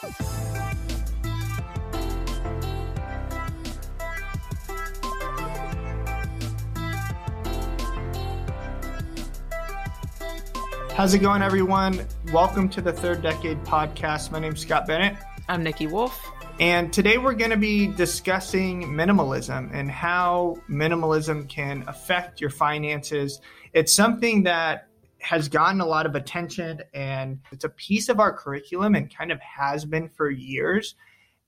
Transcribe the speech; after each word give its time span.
How's 0.00 0.10
it 11.14 11.18
going, 11.18 11.42
everyone? 11.42 12.06
Welcome 12.32 12.68
to 12.68 12.80
the 12.80 12.92
Third 12.92 13.22
Decade 13.22 13.64
Podcast. 13.64 14.30
My 14.30 14.38
name's 14.38 14.60
Scott 14.60 14.86
Bennett. 14.86 15.16
I'm 15.48 15.64
Nikki 15.64 15.88
Wolff. 15.88 16.30
And 16.60 16.92
today 16.92 17.18
we're 17.18 17.34
going 17.34 17.50
to 17.50 17.56
be 17.56 17.88
discussing 17.88 18.84
minimalism 18.84 19.70
and 19.72 19.90
how 19.90 20.58
minimalism 20.70 21.48
can 21.48 21.82
affect 21.88 22.40
your 22.40 22.50
finances. 22.50 23.40
It's 23.72 23.92
something 23.92 24.44
that 24.44 24.87
has 25.28 25.46
gotten 25.46 25.82
a 25.82 25.86
lot 25.86 26.06
of 26.06 26.14
attention 26.14 26.80
and 26.94 27.38
it's 27.52 27.64
a 27.64 27.68
piece 27.68 28.08
of 28.08 28.18
our 28.18 28.32
curriculum 28.32 28.94
and 28.94 29.14
kind 29.14 29.30
of 29.30 29.38
has 29.40 29.84
been 29.84 30.08
for 30.08 30.30
years. 30.30 30.94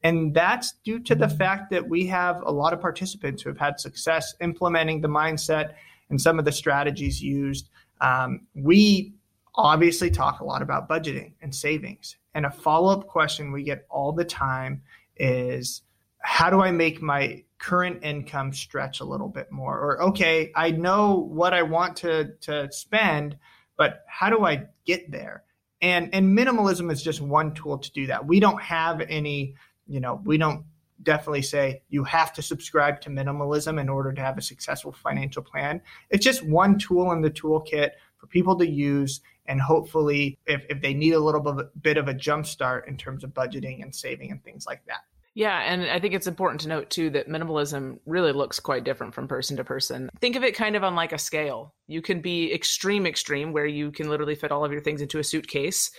And 0.03 0.35
that's 0.35 0.75
due 0.85 0.99
to 1.01 1.15
the 1.15 1.31
fact 1.31 1.71
that 1.71 1.89
we 1.89 2.07
have 2.09 2.43
a 2.43 2.53
lot 2.53 2.75
of 2.75 2.81
participants 2.83 3.41
who 3.41 3.49
have 3.49 3.57
had 3.57 3.81
success 3.81 4.35
implementing 4.43 5.01
the 5.01 5.09
mindset 5.09 5.77
and 6.11 6.21
some 6.21 6.39
of 6.39 6.45
the 6.45 6.53
strategies 6.53 7.23
used. 7.23 7.71
Um, 8.03 8.47
we 8.55 9.15
obviously 9.55 10.11
talk 10.11 10.41
a 10.41 10.45
lot 10.45 10.61
about 10.61 10.87
budgeting 10.87 11.33
and 11.41 11.55
savings. 11.55 12.17
And 12.35 12.45
a 12.45 12.51
follow 12.51 12.93
up 12.93 13.07
question 13.07 13.51
we 13.51 13.63
get 13.63 13.87
all 13.89 14.13
the 14.13 14.27
time 14.27 14.83
is 15.17 15.81
how 16.19 16.51
do 16.51 16.61
I 16.61 16.71
make 16.71 17.01
my 17.01 17.45
current 17.57 18.05
income 18.05 18.53
stretch 18.53 19.01
a 19.01 19.05
little 19.07 19.29
bit 19.29 19.51
more? 19.51 19.79
Or, 19.79 20.03
okay, 20.03 20.53
I 20.55 20.71
know 20.71 21.15
what 21.15 21.55
I 21.55 21.63
want 21.63 21.97
to, 21.99 22.33
to 22.43 22.71
spend, 22.73 23.39
but 23.81 24.05
how 24.07 24.29
do 24.29 24.45
I 24.45 24.67
get 24.85 25.11
there? 25.11 25.43
And, 25.81 26.11
and 26.13 26.37
minimalism 26.37 26.93
is 26.93 27.03
just 27.03 27.23
one 27.23 27.55
tool 27.55 27.79
to 27.79 27.91
do 27.93 28.09
that. 28.09 28.27
We 28.27 28.39
don't 28.39 28.61
have 28.61 29.01
any, 29.01 29.55
you 29.87 30.01
know, 30.01 30.21
we 30.23 30.37
don't 30.37 30.67
definitely 31.03 31.41
say 31.41 31.81
you 31.89 32.05
have 32.05 32.35
to 32.35 32.43
subscribe 32.43 33.01
to 33.01 33.09
minimalism 33.09 33.81
in 33.81 33.89
order 33.89 34.13
to 34.13 34.21
have 34.21 34.37
a 34.37 34.43
successful 34.43 34.93
financial 34.93 35.43
plan. 35.43 35.81
It's 36.11 36.23
just 36.23 36.45
one 36.45 36.79
tool 36.79 37.11
in 37.13 37.23
the 37.23 37.31
toolkit 37.31 37.93
for 38.19 38.27
people 38.27 38.59
to 38.59 38.69
use 38.69 39.23
and 39.47 39.59
hopefully 39.63 40.39
if, 40.45 40.63
if 40.69 40.83
they 40.83 40.93
need 40.93 41.15
a 41.15 41.19
little 41.19 41.63
bit 41.81 41.97
of 41.97 42.07
a 42.07 42.13
jump 42.13 42.45
start 42.45 42.87
in 42.87 42.99
terms 42.99 43.25
of 43.25 43.31
budgeting 43.31 43.83
and 43.83 43.95
saving 43.95 44.31
and 44.31 44.45
things 44.45 44.67
like 44.67 44.85
that 44.89 45.05
yeah, 45.35 45.61
and 45.61 45.85
I 45.85 46.01
think 46.01 46.15
it's 46.15 46.27
important 46.27 46.61
to 46.63 46.69
note 46.69 46.91
too 46.91 47.11
that 47.11 47.29
minimalism 47.29 47.99
really 48.07 48.33
looks 48.33 48.59
quite 48.61 48.85
different 48.85 49.15
from 49.15 49.29
person 49.29 49.57
to 49.59 49.65
person. 49.65 50.11
Think 50.21 50.37
of 50.37 50.43
it 50.43 50.57
kind 50.57 50.77
of 50.77 50.85
on 50.85 50.95
like 50.95 51.13
a 51.13 51.19
scale. 51.19 51.75
You 51.87 52.03
can 52.03 52.21
be 52.21 52.53
extreme, 52.53 53.07
extreme, 53.07 53.53
where 53.53 53.67
you 53.67 53.93
can 53.93 54.09
literally 54.09 54.35
fit 54.35 54.53
all 54.53 54.65
of 54.65 54.73
your 54.73 54.81
things 54.81 55.01
into 55.01 55.19
a 55.19 55.25
suitcase, 55.25 55.91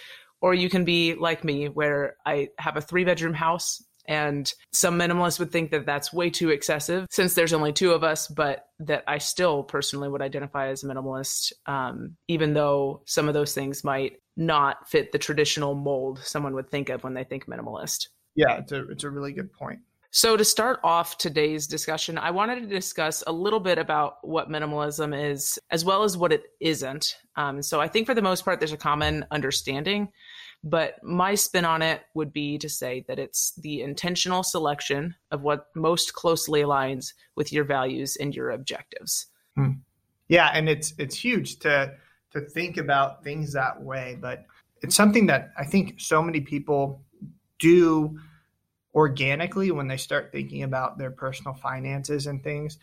or 0.42 0.54
you 0.54 0.70
can 0.70 0.84
be 0.84 1.16
like 1.16 1.44
me, 1.44 1.70
where 1.70 2.16
I 2.26 2.50
have 2.58 2.78
a 2.78 2.82
three 2.82 3.06
bedroom 3.06 3.34
house 3.34 3.82
and 4.06 4.52
some 4.74 4.98
minimalists 4.98 5.40
would 5.40 5.52
think 5.52 5.72
that 5.72 5.86
that's 5.86 6.12
way 6.12 6.30
too 6.30 6.50
excessive 6.50 7.08
since 7.10 7.34
there's 7.34 7.54
only 7.54 7.72
two 7.72 7.92
of 7.92 8.04
us, 8.04 8.28
but 8.28 8.66
that 8.80 9.04
I 9.08 9.20
still 9.20 9.64
personally 9.64 10.10
would 10.10 10.22
identify 10.22 10.70
as 10.70 10.84
a 10.84 10.88
minimalist, 10.88 11.54
um, 11.66 12.18
even 12.28 12.54
though 12.54 13.04
some 13.06 13.28
of 13.28 13.34
those 13.34 13.54
things 13.54 13.84
might 13.84 14.14
not 14.36 14.90
fit 14.90 15.12
the 15.12 15.20
traditional 15.20 15.76
mold 15.76 16.20
someone 16.24 16.56
would 16.56 16.70
think 16.70 16.90
of 16.90 17.04
when 17.04 17.14
they 17.14 17.24
think 17.24 17.46
minimalist. 17.46 18.08
Yeah, 18.36 18.58
it's 18.58 18.72
a, 18.72 18.90
it's 18.90 19.04
a 19.04 19.10
really 19.10 19.34
good 19.34 19.52
point. 19.52 19.80
So, 20.14 20.36
to 20.36 20.44
start 20.44 20.82
off 20.84 21.18
today's 21.18 21.68
discussion, 21.68 22.18
I 22.18 22.32
wanted 22.32 22.60
to 22.62 22.68
discuss 22.68 23.24
a 23.26 23.32
little 23.32 23.62
bit 23.62 23.78
about 23.78 24.16
what 24.24 24.50
minimalism 24.50 25.18
is, 25.32 25.58
as 25.70 25.86
well 25.86 26.04
as 26.04 26.18
what 26.18 26.34
it 26.34 26.44
isn't. 26.60 27.16
Um, 27.38 27.62
so, 27.62 27.80
I 27.80 27.88
think 27.88 28.08
for 28.08 28.14
the 28.14 28.22
most 28.22 28.44
part, 28.44 28.60
there's 28.60 28.74
a 28.74 28.78
common 28.78 29.26
understanding. 29.32 30.10
But 30.64 31.04
my 31.04 31.36
spin 31.36 31.66
on 31.66 31.82
it 31.82 32.02
would 32.14 32.32
be 32.32 32.58
to 32.60 32.70
say 32.70 33.04
that 33.08 33.18
it's 33.18 33.54
the 33.56 33.82
intentional 33.82 34.44
selection 34.44 35.16
of 35.32 35.42
what 35.42 35.68
most 35.76 36.14
closely 36.14 36.62
aligns 36.62 37.14
with 37.36 37.52
your 37.52 37.64
values 37.64 38.16
and 38.18 38.36
your 38.36 38.52
objectives. 38.52 39.28
Hmm. 39.56 39.72
Yeah, 40.28 40.52
and 40.54 40.70
it's 40.70 40.94
it's 40.98 41.16
huge 41.16 41.60
to 41.60 41.94
to 42.32 42.42
think 42.42 42.78
about 42.78 43.24
things 43.24 43.54
that 43.54 43.82
way, 43.82 44.18
but 44.22 44.46
it's 44.82 44.96
something 44.96 45.26
that 45.28 45.52
I 45.58 45.66
think 45.66 45.96
so 46.00 46.22
many 46.22 46.42
people 46.42 47.04
do 47.62 48.20
organically 48.94 49.72
when 49.72 49.88
they 49.88 49.96
start 49.96 50.32
thinking 50.34 50.64
about 50.64 50.98
their 50.98 51.12
personal 51.12 51.54
finances 51.54 52.28
and 52.28 52.44
things. 52.44 52.78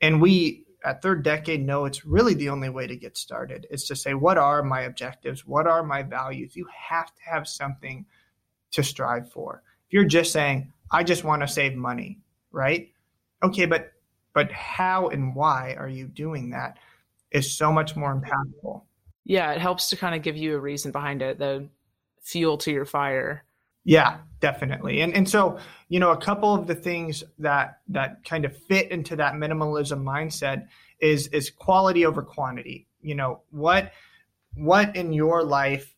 And 0.00 0.22
we 0.22 0.66
at 0.84 1.02
third 1.02 1.24
decade 1.24 1.64
know 1.64 1.84
it's 1.84 2.04
really 2.04 2.34
the 2.34 2.48
only 2.48 2.68
way 2.68 2.86
to 2.86 2.96
get 2.96 3.16
started 3.16 3.66
is 3.70 3.84
to 3.86 3.96
say 3.96 4.14
what 4.14 4.38
are 4.38 4.62
my 4.62 4.82
objectives? 4.82 5.46
What 5.46 5.66
are 5.66 5.82
my 5.82 6.02
values? 6.02 6.54
You 6.54 6.66
have 6.88 7.06
to 7.06 7.22
have 7.24 7.48
something 7.48 8.06
to 8.72 8.82
strive 8.82 9.30
for. 9.30 9.62
If 9.86 9.92
you're 9.92 10.04
just 10.04 10.32
saying 10.32 10.72
i 10.90 11.02
just 11.02 11.24
want 11.24 11.42
to 11.42 11.48
save 11.48 11.74
money 11.74 12.20
right? 12.52 12.90
Okay 13.42 13.66
but 13.66 13.92
but 14.34 14.52
how 14.52 15.08
and 15.08 15.34
why 15.34 15.74
are 15.78 15.88
you 15.88 16.06
doing 16.06 16.50
that 16.50 16.78
is 17.30 17.50
so 17.52 17.72
much 17.72 17.96
more 17.96 18.14
impactful. 18.14 18.82
Yeah 19.24 19.52
it 19.52 19.60
helps 19.60 19.90
to 19.90 19.96
kind 19.96 20.14
of 20.14 20.22
give 20.22 20.36
you 20.36 20.54
a 20.54 20.60
reason 20.60 20.92
behind 20.92 21.22
it 21.22 21.38
the 21.38 21.68
fuel 22.20 22.58
to 22.58 22.70
your 22.70 22.84
fire 22.84 23.44
yeah, 23.84 24.18
definitely. 24.40 25.00
And 25.00 25.14
and 25.14 25.28
so, 25.28 25.58
you 25.88 26.00
know, 26.00 26.10
a 26.10 26.16
couple 26.16 26.54
of 26.54 26.66
the 26.66 26.74
things 26.74 27.24
that 27.38 27.80
that 27.88 28.24
kind 28.24 28.44
of 28.44 28.56
fit 28.56 28.90
into 28.90 29.16
that 29.16 29.34
minimalism 29.34 30.02
mindset 30.02 30.66
is 31.00 31.28
is 31.28 31.50
quality 31.50 32.06
over 32.06 32.22
quantity. 32.22 32.86
You 33.00 33.14
know, 33.14 33.40
what 33.50 33.92
what 34.54 34.94
in 34.96 35.12
your 35.12 35.42
life 35.42 35.94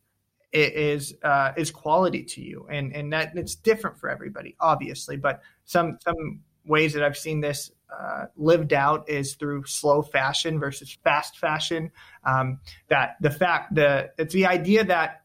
is 0.53 1.15
uh, 1.23 1.53
is 1.57 1.71
quality 1.71 2.23
to 2.23 2.41
you, 2.41 2.67
and 2.71 2.95
and 2.95 3.13
that 3.13 3.37
it's 3.37 3.55
different 3.55 3.99
for 3.99 4.09
everybody, 4.09 4.57
obviously. 4.61 5.17
But 5.17 5.43
some 5.65 5.99
some 6.03 6.41
ways 6.65 6.95
that 6.95 7.03
I've 7.03 7.19
seen 7.19 7.41
this 7.41 7.71
uh, 7.91 8.27
lived 8.37 8.73
out 8.73 9.09
is 9.09 9.35
through 9.35 9.65
slow 9.67 10.03
fashion 10.03 10.59
versus 10.59 10.97
fast 11.05 11.39
fashion. 11.39 11.91
Um, 12.25 12.61
that 12.89 13.17
the 13.21 13.31
fact 13.31 13.75
the 13.75 14.11
it's 14.17 14.33
the 14.33 14.47
idea 14.47 14.85
that 14.85 15.24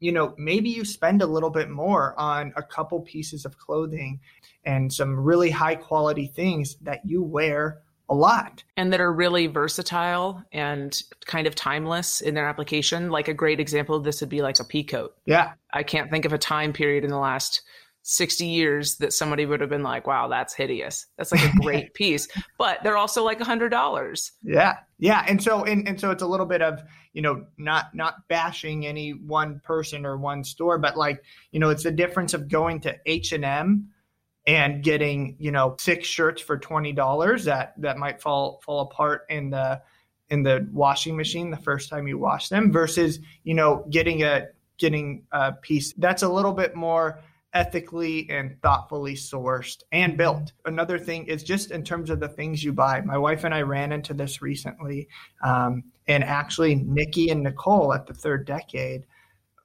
you 0.00 0.12
know, 0.12 0.34
maybe 0.38 0.70
you 0.70 0.84
spend 0.84 1.22
a 1.22 1.26
little 1.26 1.50
bit 1.50 1.70
more 1.70 2.14
on 2.18 2.52
a 2.56 2.62
couple 2.62 3.00
pieces 3.00 3.44
of 3.44 3.58
clothing 3.58 4.20
and 4.64 4.92
some 4.92 5.18
really 5.18 5.50
high 5.50 5.74
quality 5.74 6.26
things 6.26 6.76
that 6.82 7.00
you 7.04 7.22
wear 7.22 7.80
a 8.08 8.14
lot. 8.14 8.64
And 8.76 8.92
that 8.92 9.00
are 9.00 9.12
really 9.12 9.46
versatile 9.46 10.42
and 10.52 11.00
kind 11.26 11.46
of 11.46 11.54
timeless 11.54 12.20
in 12.20 12.34
their 12.34 12.48
application. 12.48 13.10
Like 13.10 13.28
a 13.28 13.34
great 13.34 13.60
example 13.60 13.96
of 13.96 14.04
this 14.04 14.20
would 14.20 14.30
be 14.30 14.42
like 14.42 14.58
a 14.60 14.64
pea 14.64 14.84
coat. 14.84 15.14
Yeah. 15.26 15.52
I 15.72 15.82
can't 15.82 16.10
think 16.10 16.24
of 16.24 16.32
a 16.32 16.38
time 16.38 16.72
period 16.72 17.04
in 17.04 17.10
the 17.10 17.18
last 17.18 17.62
60 18.10 18.46
years 18.46 18.96
that 18.96 19.12
somebody 19.12 19.44
would 19.44 19.60
have 19.60 19.68
been 19.68 19.82
like, 19.82 20.06
wow, 20.06 20.28
that's 20.28 20.54
hideous. 20.54 21.08
That's 21.18 21.30
like 21.30 21.44
a 21.44 21.56
great 21.60 21.92
piece. 21.92 22.26
But 22.56 22.82
they're 22.82 22.96
also 22.96 23.22
like 23.22 23.38
a 23.38 23.44
hundred 23.44 23.68
dollars. 23.68 24.32
Yeah. 24.42 24.78
Yeah. 24.98 25.26
And 25.28 25.42
so 25.42 25.62
and, 25.64 25.86
and 25.86 26.00
so 26.00 26.10
it's 26.10 26.22
a 26.22 26.26
little 26.26 26.46
bit 26.46 26.62
of, 26.62 26.82
you 27.12 27.20
know, 27.20 27.44
not 27.58 27.94
not 27.94 28.26
bashing 28.28 28.86
any 28.86 29.10
one 29.10 29.60
person 29.62 30.06
or 30.06 30.16
one 30.16 30.42
store, 30.42 30.78
but 30.78 30.96
like, 30.96 31.22
you 31.52 31.60
know, 31.60 31.68
it's 31.68 31.82
the 31.82 31.90
difference 31.90 32.32
of 32.32 32.48
going 32.48 32.80
to 32.80 32.96
H 33.04 33.32
and 33.32 33.44
M 33.44 33.90
and 34.46 34.82
getting, 34.82 35.36
you 35.38 35.50
know, 35.50 35.76
six 35.78 36.08
shirts 36.08 36.40
for 36.40 36.56
twenty 36.56 36.94
dollars 36.94 37.44
that 37.44 37.74
that 37.76 37.98
might 37.98 38.22
fall 38.22 38.62
fall 38.64 38.80
apart 38.80 39.26
in 39.28 39.50
the 39.50 39.82
in 40.30 40.42
the 40.42 40.66
washing 40.72 41.14
machine 41.14 41.50
the 41.50 41.58
first 41.58 41.90
time 41.90 42.08
you 42.08 42.16
wash 42.16 42.48
them 42.48 42.72
versus, 42.72 43.18
you 43.44 43.52
know, 43.52 43.84
getting 43.90 44.22
a 44.22 44.46
getting 44.78 45.24
a 45.32 45.52
piece 45.52 45.92
that's 45.98 46.22
a 46.22 46.28
little 46.28 46.54
bit 46.54 46.74
more 46.74 47.20
ethically 47.58 48.30
and 48.30 48.56
thoughtfully 48.62 49.14
sourced 49.14 49.82
and 49.90 50.16
built. 50.16 50.52
Another 50.64 50.96
thing 50.96 51.26
is 51.26 51.42
just 51.42 51.72
in 51.72 51.82
terms 51.82 52.08
of 52.08 52.20
the 52.20 52.28
things 52.28 52.62
you 52.62 52.72
buy. 52.72 53.00
My 53.00 53.18
wife 53.18 53.42
and 53.42 53.52
I 53.52 53.62
ran 53.62 53.90
into 53.90 54.14
this 54.14 54.40
recently, 54.40 55.08
um, 55.42 55.82
and 56.06 56.22
actually, 56.22 56.76
Nikki 56.76 57.30
and 57.30 57.42
Nicole 57.42 57.92
at 57.92 58.06
the 58.06 58.14
third 58.14 58.46
decade 58.46 59.06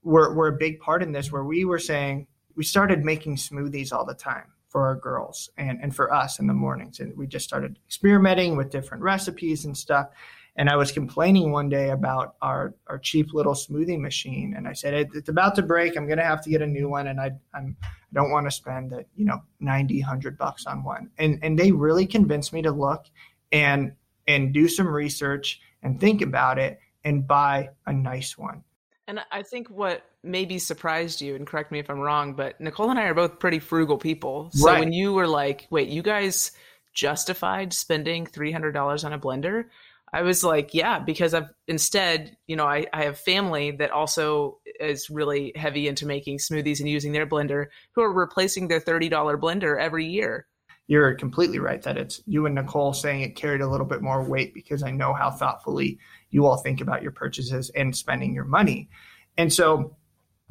were, 0.02 0.34
were 0.34 0.48
a 0.48 0.58
big 0.58 0.80
part 0.80 1.04
in 1.04 1.12
this, 1.12 1.32
where 1.32 1.44
we 1.44 1.66
were 1.66 1.80
saying 1.80 2.26
we 2.56 2.64
started 2.64 3.06
making 3.06 3.36
smoothies 3.36 3.94
all 3.94 4.06
the 4.06 4.16
time 4.16 4.52
for 4.68 4.88
our 4.88 4.96
girls 4.96 5.52
and, 5.58 5.80
and 5.84 5.96
for 5.96 6.12
us 6.12 6.40
in 6.40 6.48
the 6.48 6.54
mornings. 6.54 7.00
And 7.00 7.16
we 7.16 7.28
just 7.28 7.46
started 7.46 7.78
experimenting 7.88 8.58
with 8.58 8.72
different 8.72 9.04
recipes 9.04 9.66
and 9.66 9.78
stuff. 9.78 10.08
And 10.56 10.70
I 10.70 10.76
was 10.76 10.92
complaining 10.92 11.52
one 11.52 11.70
day 11.70 11.90
about 11.90 12.36
our, 12.42 12.76
our 12.88 13.00
cheap 13.00 13.34
little 13.34 13.54
smoothie 13.54 14.00
machine. 14.00 14.54
And 14.56 14.68
I 14.68 14.74
said, 14.74 14.94
it, 14.94 15.10
it's 15.16 15.30
about 15.30 15.56
to 15.56 15.64
break. 15.64 15.98
I'm 15.98 16.06
going 16.06 16.20
to 16.20 16.24
have 16.24 16.44
to 16.44 16.50
get 16.50 16.62
a 16.62 16.68
new 16.68 16.88
one. 16.90 17.08
And 17.08 17.20
I, 17.20 17.32
I'm, 17.56 17.76
I 17.82 17.88
don't 18.14 18.30
want 18.30 18.46
to 18.46 18.52
spend, 18.52 18.92
the, 18.92 19.06
you 19.16 19.26
know, 19.26 19.42
90, 19.60 20.00
100 20.02 20.38
bucks 20.38 20.68
on 20.68 20.84
one. 20.84 21.10
And, 21.18 21.40
and 21.42 21.58
they 21.58 21.72
really 21.72 22.06
convinced 22.06 22.54
me 22.54 22.62
to 22.62 22.72
look 22.72 23.06
and, 23.52 23.94
and 24.28 24.54
do 24.54 24.68
some 24.68 24.88
research 24.88 25.60
and 25.82 26.00
think 26.00 26.22
about 26.22 26.60
it 26.60 26.80
and 27.04 27.28
buy 27.28 27.70
a 27.88 27.94
nice 27.94 28.38
one. 28.38 28.64
And 29.08 29.20
I 29.32 29.42
think 29.44 29.70
what 29.70 30.04
maybe 30.24 30.60
surprised 30.60 31.20
you, 31.20 31.36
and 31.36 31.46
correct 31.46 31.72
me 31.72 31.80
if 31.80 31.90
I'm 31.90 32.00
wrong, 32.00 32.34
but 32.34 32.60
Nicole 32.62 32.90
and 32.90 33.00
I 33.00 33.04
are 33.06 33.14
both 33.14 33.40
pretty 33.40 33.60
frugal 33.60 33.98
people. 33.98 34.50
So 34.54 34.68
right. 34.68 34.80
when 34.80 34.94
you 34.94 35.14
were 35.14 35.28
like, 35.28 35.68
wait, 35.70 35.90
you 35.90 36.02
guys 36.02 36.52
justified 36.94 37.74
spending 37.74 38.26
$300 38.26 39.04
on 39.04 39.14
a 39.14 39.20
blender, 39.20 39.66
I 40.14 40.22
was 40.22 40.44
like, 40.44 40.76
yeah, 40.76 41.00
because 41.00 41.34
I've 41.34 41.50
instead, 41.68 42.38
you 42.46 42.56
know, 42.56 42.68
I, 42.68 42.86
I 42.94 43.06
have 43.06 43.18
family 43.18 43.72
that 43.72 43.90
also 43.90 44.60
is 44.80 45.10
really 45.10 45.52
heavy 45.56 45.88
into 45.88 46.06
making 46.06 46.38
smoothies 46.38 46.80
and 46.80 46.88
using 46.88 47.14
their 47.14 47.26
blender 47.26 47.68
who 47.96 48.04
are 48.04 48.14
replacing 48.14 48.68
their 48.68 48.80
$30 48.80 49.10
blender 49.40 49.82
every 49.82 50.06
year. 50.06 50.46
You're 50.86 51.16
completely 51.16 51.58
right 51.58 51.82
that 51.82 51.98
it's 51.98 52.22
you 52.28 52.46
and 52.46 52.54
Nicole 52.54 52.94
saying 52.94 53.22
it 53.22 53.36
carried 53.36 53.62
a 53.62 53.70
little 53.70 53.88
bit 53.88 54.04
more 54.04 54.24
weight 54.24 54.54
because 54.54 54.84
I 54.84 54.92
know 54.92 55.14
how 55.14 55.32
thoughtfully 55.32 55.98
you 56.30 56.46
all 56.46 56.58
think 56.58 56.80
about 56.80 57.02
your 57.02 57.12
purchases 57.12 57.72
and 57.72 57.96
spending 57.96 58.36
your 58.36 58.46
money. 58.46 58.90
And 59.36 59.52
so, 59.52 59.96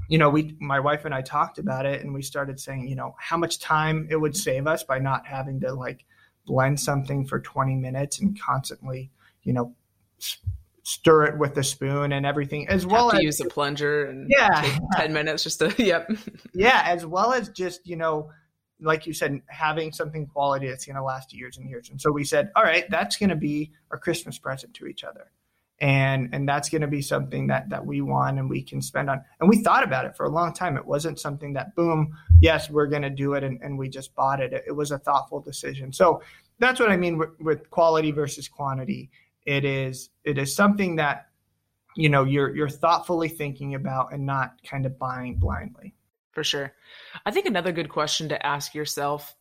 you 0.08 0.19
know, 0.19 0.31
we, 0.31 0.56
my 0.58 0.81
wife 0.81 1.05
and 1.05 1.15
I 1.15 1.23
talked 1.23 1.58
about 1.58 1.87
it 1.87 2.03
and 2.03 2.12
we 2.12 2.23
started 2.23 2.58
saying, 2.58 2.88
you 2.88 2.97
know, 2.97 3.15
how 3.20 3.37
much 3.37 3.61
time 3.61 4.08
it 4.11 4.17
would 4.17 4.37
save 4.37 4.67
us 4.67 4.82
by 4.82 4.99
not 4.99 5.25
having 5.25 5.61
to 5.61 5.73
like 5.73 6.05
blend 6.47 6.81
something 6.81 7.26
for 7.26 7.38
20 7.38 7.76
minutes 7.76 8.19
and 8.19 8.41
constantly 8.41 9.12
you 9.43 9.53
know, 9.53 9.75
stir 10.85 11.25
it 11.25 11.39
with 11.39 11.56
a 11.56 11.65
spoon 11.65 12.12
and 12.12 12.27
everything, 12.27 12.69
as 12.69 12.87
well 12.87 13.12
as 13.12 13.23
use 13.23 13.41
a 13.41 13.47
plunger 13.47 14.06
and 14.06 14.31
yeah, 14.31 14.79
ten 14.97 15.12
minutes 15.19 15.43
just 15.43 15.59
to 15.61 15.75
yep. 15.83 16.11
Yeah, 16.55 16.83
as 16.85 17.06
well 17.06 17.33
as 17.33 17.49
just 17.50 17.87
you 17.87 17.97
know, 17.97 18.31
like 18.83 19.06
you 19.06 19.12
said, 19.12 19.41
having 19.47 19.93
something 19.93 20.27
quality 20.27 20.69
that's 20.69 20.87
going 20.87 20.97
to 20.97 21.03
last 21.03 21.33
years 21.33 21.56
and 21.56 21.69
years. 21.69 21.89
And 21.91 22.00
so 22.00 22.11
we 22.11 22.25
said, 22.25 22.50
all 22.56 22.62
right, 22.62 22.85
that's 22.91 23.17
going 23.17 23.31
to 23.31 23.37
be 23.37 23.73
our 23.91 23.99
Christmas 23.99 24.39
present 24.39 24.75
to 24.75 24.87
each 24.87 25.05
other. 25.05 25.31
And, 25.81 26.29
and 26.33 26.49
that's 26.49 26.69
going 26.69 26.83
to 26.83 26.89
be 26.89 27.03
something 27.03 27.49
that, 27.49 27.71
that 27.71 27.85
we 27.85 28.03
want 28.03 28.39
and 28.39 28.49
we 28.49 28.62
can 28.62 28.81
spend 28.81 29.11
on. 29.11 29.23
And 29.41 29.49
we 29.49 29.62
thought 29.62 29.83
about 29.83 30.05
it 30.05 30.17
for 30.17 30.25
a 30.25 30.29
long 30.29 30.53
time. 30.53 30.77
It 30.77 30.87
wasn't 30.87 31.19
something 31.19 31.55
that, 31.55 31.75
boom, 31.75 32.17
yes, 32.41 32.71
we're 32.71 32.87
going 32.87 33.03
to 33.03 33.11
do 33.11 33.35
it. 33.35 33.43
And, 33.43 33.61
and 33.62 33.77
we 33.77 33.89
just 33.89 34.15
bought 34.15 34.41
it. 34.41 34.53
it. 34.53 34.65
It 34.69 34.73
was 34.73 34.93
a 34.93 34.99
thoughtful 34.99 35.41
decision. 35.41 35.93
So 35.93 36.23
that's 36.61 36.79
what 36.79 36.91
I 36.91 36.97
mean 36.97 37.19
with, 37.19 37.31
with 37.41 37.69
quality 37.71 38.12
versus 38.12 38.47
quantity 38.47 39.11
it 39.47 39.65
is 39.65 40.11
it 40.25 40.39
is 40.39 40.55
something 40.55 40.97
that 40.97 41.29
you 41.97 42.09
know 42.09 42.25
you're 42.25 42.55
you're 42.55 42.69
thoughtfully 42.69 43.29
thinking 43.29 43.75
about 43.75 44.12
and 44.12 44.25
not 44.25 44.55
kind 44.65 44.87
of 44.87 44.99
buying 44.99 45.37
blindly. 45.37 45.94
For 46.33 46.43
sure. 46.43 46.73
I 47.27 47.31
think 47.31 47.47
another 47.47 47.73
good 47.73 47.91
question 47.91 48.29
to 48.31 48.47
ask 48.47 48.75
yourself 48.75 49.35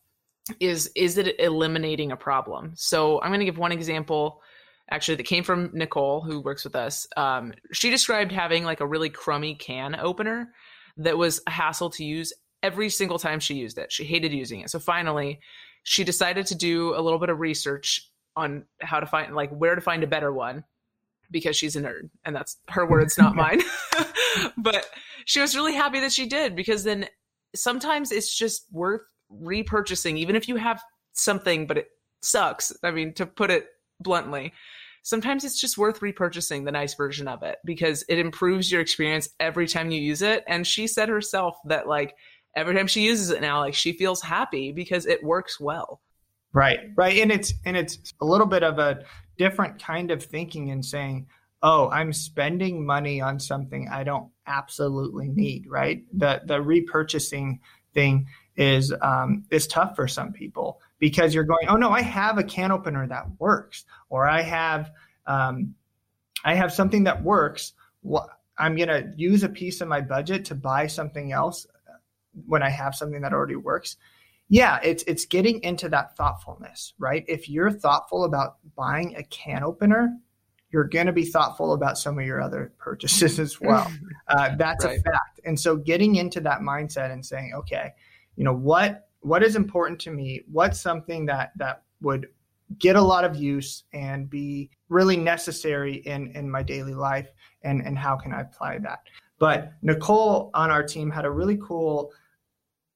is 0.60 0.90
is 0.94 1.18
it 1.18 1.40
eliminating 1.40 2.12
a 2.12 2.16
problem? 2.16 2.72
So 2.74 3.20
I'm 3.22 3.30
going 3.30 3.40
to 3.40 3.46
give 3.46 3.58
one 3.58 3.72
example 3.72 4.42
actually 4.90 5.14
that 5.14 5.24
came 5.24 5.44
from 5.44 5.70
Nicole 5.72 6.20
who 6.20 6.40
works 6.40 6.64
with 6.64 6.76
us. 6.76 7.06
Um, 7.16 7.54
she 7.72 7.88
described 7.90 8.32
having 8.32 8.64
like 8.64 8.80
a 8.80 8.86
really 8.86 9.08
crummy 9.08 9.54
can 9.54 9.94
opener 9.94 10.52
that 10.98 11.16
was 11.16 11.40
a 11.46 11.50
hassle 11.50 11.90
to 11.90 12.04
use 12.04 12.32
every 12.62 12.90
single 12.90 13.18
time 13.18 13.40
she 13.40 13.54
used 13.54 13.78
it. 13.78 13.90
She 13.90 14.04
hated 14.04 14.32
using 14.32 14.60
it. 14.60 14.70
So 14.70 14.78
finally, 14.78 15.40
she 15.84 16.04
decided 16.04 16.46
to 16.46 16.54
do 16.54 16.94
a 16.94 17.00
little 17.00 17.18
bit 17.18 17.30
of 17.30 17.40
research 17.40 18.11
on 18.36 18.64
how 18.80 19.00
to 19.00 19.06
find 19.06 19.34
like 19.34 19.50
where 19.50 19.74
to 19.74 19.80
find 19.80 20.02
a 20.02 20.06
better 20.06 20.32
one 20.32 20.64
because 21.30 21.56
she's 21.56 21.76
a 21.76 21.80
nerd 21.80 22.10
and 22.24 22.34
that's 22.34 22.56
her 22.68 22.86
words 22.86 23.18
not 23.18 23.34
mine. 23.36 23.62
But 24.56 24.86
she 25.26 25.40
was 25.40 25.54
really 25.54 25.74
happy 25.74 26.00
that 26.00 26.12
she 26.12 26.26
did 26.26 26.56
because 26.56 26.84
then 26.84 27.06
sometimes 27.54 28.10
it's 28.10 28.34
just 28.34 28.64
worth 28.72 29.02
repurchasing 29.30 30.16
even 30.16 30.36
if 30.36 30.48
you 30.48 30.56
have 30.56 30.82
something 31.12 31.66
but 31.66 31.78
it 31.78 31.88
sucks. 32.22 32.72
I 32.82 32.90
mean 32.90 33.12
to 33.14 33.26
put 33.26 33.50
it 33.50 33.66
bluntly 34.00 34.52
sometimes 35.02 35.44
it's 35.44 35.60
just 35.60 35.76
worth 35.76 36.00
repurchasing 36.00 36.64
the 36.64 36.72
nice 36.72 36.94
version 36.94 37.28
of 37.28 37.42
it 37.42 37.58
because 37.64 38.04
it 38.08 38.18
improves 38.18 38.70
your 38.70 38.80
experience 38.80 39.28
every 39.40 39.66
time 39.66 39.90
you 39.90 40.00
use 40.00 40.22
it. 40.22 40.44
And 40.46 40.66
she 40.66 40.86
said 40.86 41.08
herself 41.08 41.56
that 41.66 41.88
like 41.88 42.16
every 42.56 42.74
time 42.74 42.86
she 42.86 43.02
uses 43.02 43.30
it 43.30 43.40
now 43.40 43.60
like 43.60 43.74
she 43.74 43.92
feels 43.92 44.22
happy 44.22 44.72
because 44.72 45.06
it 45.06 45.22
works 45.22 45.60
well 45.60 46.00
Right, 46.54 46.80
right, 46.96 47.16
and 47.18 47.32
it's 47.32 47.54
and 47.64 47.76
it's 47.76 48.12
a 48.20 48.26
little 48.26 48.46
bit 48.46 48.62
of 48.62 48.78
a 48.78 49.04
different 49.38 49.82
kind 49.82 50.10
of 50.10 50.22
thinking 50.22 50.70
and 50.70 50.84
saying, 50.84 51.26
"Oh, 51.62 51.88
I'm 51.88 52.12
spending 52.12 52.84
money 52.84 53.22
on 53.22 53.40
something 53.40 53.88
I 53.88 54.04
don't 54.04 54.30
absolutely 54.46 55.28
need." 55.28 55.66
Right, 55.66 56.04
the 56.12 56.42
the 56.44 56.58
repurchasing 56.58 57.58
thing 57.94 58.26
is 58.56 58.92
um, 59.00 59.44
is 59.50 59.66
tough 59.66 59.96
for 59.96 60.06
some 60.06 60.30
people 60.32 60.80
because 60.98 61.34
you're 61.34 61.44
going, 61.44 61.68
"Oh 61.68 61.76
no, 61.76 61.88
I 61.90 62.02
have 62.02 62.36
a 62.36 62.44
can 62.44 62.70
opener 62.70 63.06
that 63.06 63.28
works," 63.38 63.86
or 64.10 64.28
I 64.28 64.42
have 64.42 64.90
um, 65.26 65.74
I 66.44 66.54
have 66.54 66.72
something 66.72 67.04
that 67.04 67.22
works. 67.22 67.72
I'm 68.58 68.76
going 68.76 68.88
to 68.88 69.12
use 69.16 69.42
a 69.42 69.48
piece 69.48 69.80
of 69.80 69.88
my 69.88 70.00
budget 70.02 70.44
to 70.46 70.54
buy 70.54 70.86
something 70.86 71.32
else 71.32 71.66
when 72.46 72.62
I 72.62 72.68
have 72.70 72.94
something 72.94 73.22
that 73.22 73.32
already 73.32 73.56
works 73.56 73.96
yeah, 74.52 74.80
it's 74.82 75.02
it's 75.04 75.24
getting 75.24 75.62
into 75.62 75.88
that 75.88 76.14
thoughtfulness, 76.14 76.92
right? 76.98 77.24
If 77.26 77.48
you're 77.48 77.70
thoughtful 77.70 78.24
about 78.24 78.56
buying 78.76 79.16
a 79.16 79.22
can 79.22 79.64
opener, 79.64 80.14
you're 80.70 80.84
going 80.84 81.06
to 81.06 81.12
be 81.12 81.24
thoughtful 81.24 81.72
about 81.72 81.96
some 81.96 82.18
of 82.18 82.26
your 82.26 82.42
other 82.42 82.74
purchases 82.76 83.40
as 83.40 83.58
well. 83.62 83.90
Uh, 84.28 84.54
that's 84.56 84.84
right. 84.84 84.98
a 84.98 85.02
fact. 85.02 85.40
And 85.46 85.58
so, 85.58 85.74
getting 85.74 86.16
into 86.16 86.38
that 86.42 86.60
mindset 86.60 87.10
and 87.10 87.24
saying, 87.24 87.54
okay, 87.54 87.92
you 88.36 88.44
know 88.44 88.52
what 88.52 89.08
what 89.20 89.42
is 89.42 89.56
important 89.56 89.98
to 90.00 90.10
me? 90.10 90.42
What's 90.52 90.78
something 90.78 91.24
that 91.24 91.52
that 91.56 91.84
would 92.02 92.26
get 92.78 92.96
a 92.96 93.02
lot 93.02 93.24
of 93.24 93.34
use 93.34 93.84
and 93.94 94.28
be 94.28 94.68
really 94.90 95.16
necessary 95.16 95.94
in 96.04 96.30
in 96.32 96.50
my 96.50 96.62
daily 96.62 96.92
life, 96.92 97.30
and 97.62 97.80
and 97.80 97.98
how 97.98 98.16
can 98.16 98.34
I 98.34 98.42
apply 98.42 98.80
that? 98.80 98.98
But 99.38 99.72
Nicole 99.80 100.50
on 100.52 100.70
our 100.70 100.82
team 100.82 101.10
had 101.10 101.24
a 101.24 101.30
really 101.30 101.56
cool 101.56 102.12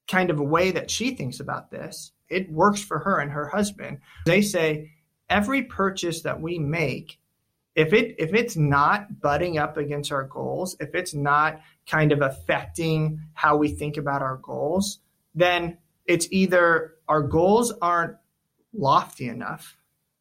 kind 0.08 0.30
of 0.30 0.38
a 0.38 0.44
way 0.44 0.70
that 0.70 0.90
she 0.90 1.14
thinks 1.14 1.40
about 1.40 1.70
this, 1.70 2.12
it 2.28 2.50
works 2.50 2.80
for 2.80 2.98
her 2.98 3.18
and 3.18 3.30
her 3.30 3.48
husband. 3.48 3.98
They 4.24 4.42
say 4.42 4.92
every 5.28 5.62
purchase 5.62 6.22
that 6.22 6.40
we 6.40 6.58
make, 6.58 7.18
if 7.74 7.92
it 7.92 8.16
if 8.18 8.32
it's 8.32 8.56
not 8.56 9.20
butting 9.20 9.58
up 9.58 9.76
against 9.76 10.12
our 10.12 10.24
goals, 10.24 10.76
if 10.80 10.94
it's 10.94 11.14
not 11.14 11.60
kind 11.88 12.12
of 12.12 12.22
affecting 12.22 13.20
how 13.34 13.56
we 13.56 13.68
think 13.68 13.96
about 13.96 14.22
our 14.22 14.36
goals, 14.38 15.00
then 15.34 15.78
it's 16.06 16.28
either 16.30 16.94
our 17.08 17.22
goals 17.22 17.72
aren't 17.82 18.16
lofty 18.72 19.28
enough, 19.28 19.76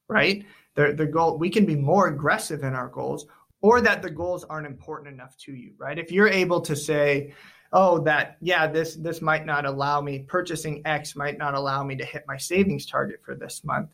right? 0.08 0.46
The, 0.76 0.94
the 0.94 1.06
goal 1.06 1.38
we 1.38 1.50
can 1.50 1.66
be 1.66 1.76
more 1.76 2.08
aggressive 2.08 2.64
in 2.64 2.74
our 2.74 2.90
goals, 2.90 3.26
or 3.62 3.82
that 3.82 4.02
the 4.02 4.10
goals 4.10 4.44
aren't 4.44 4.68
important 4.68 5.14
enough 5.14 5.38
to 5.38 5.54
you, 5.54 5.74
right? 5.78 5.98
If 5.98 6.12
you're 6.12 6.28
able 6.28 6.62
to 6.62 6.76
say, 6.76 7.34
oh 7.74 8.00
that 8.00 8.38
yeah 8.42 8.68
this 8.68 8.96
this 8.96 9.22
might 9.22 9.46
not 9.46 9.66
allow 9.66 10.02
me 10.02 10.20
purchasing 10.20 10.82
x 10.86 11.16
might 11.16 11.38
not 11.38 11.54
allow 11.54 11.84
me 11.84 11.96
to 11.96 12.06
hit 12.06 12.24
my 12.28 12.38
savings 12.38 12.86
target 12.86 13.20
for 13.24 13.36
this 13.36 13.64
month 13.64 13.90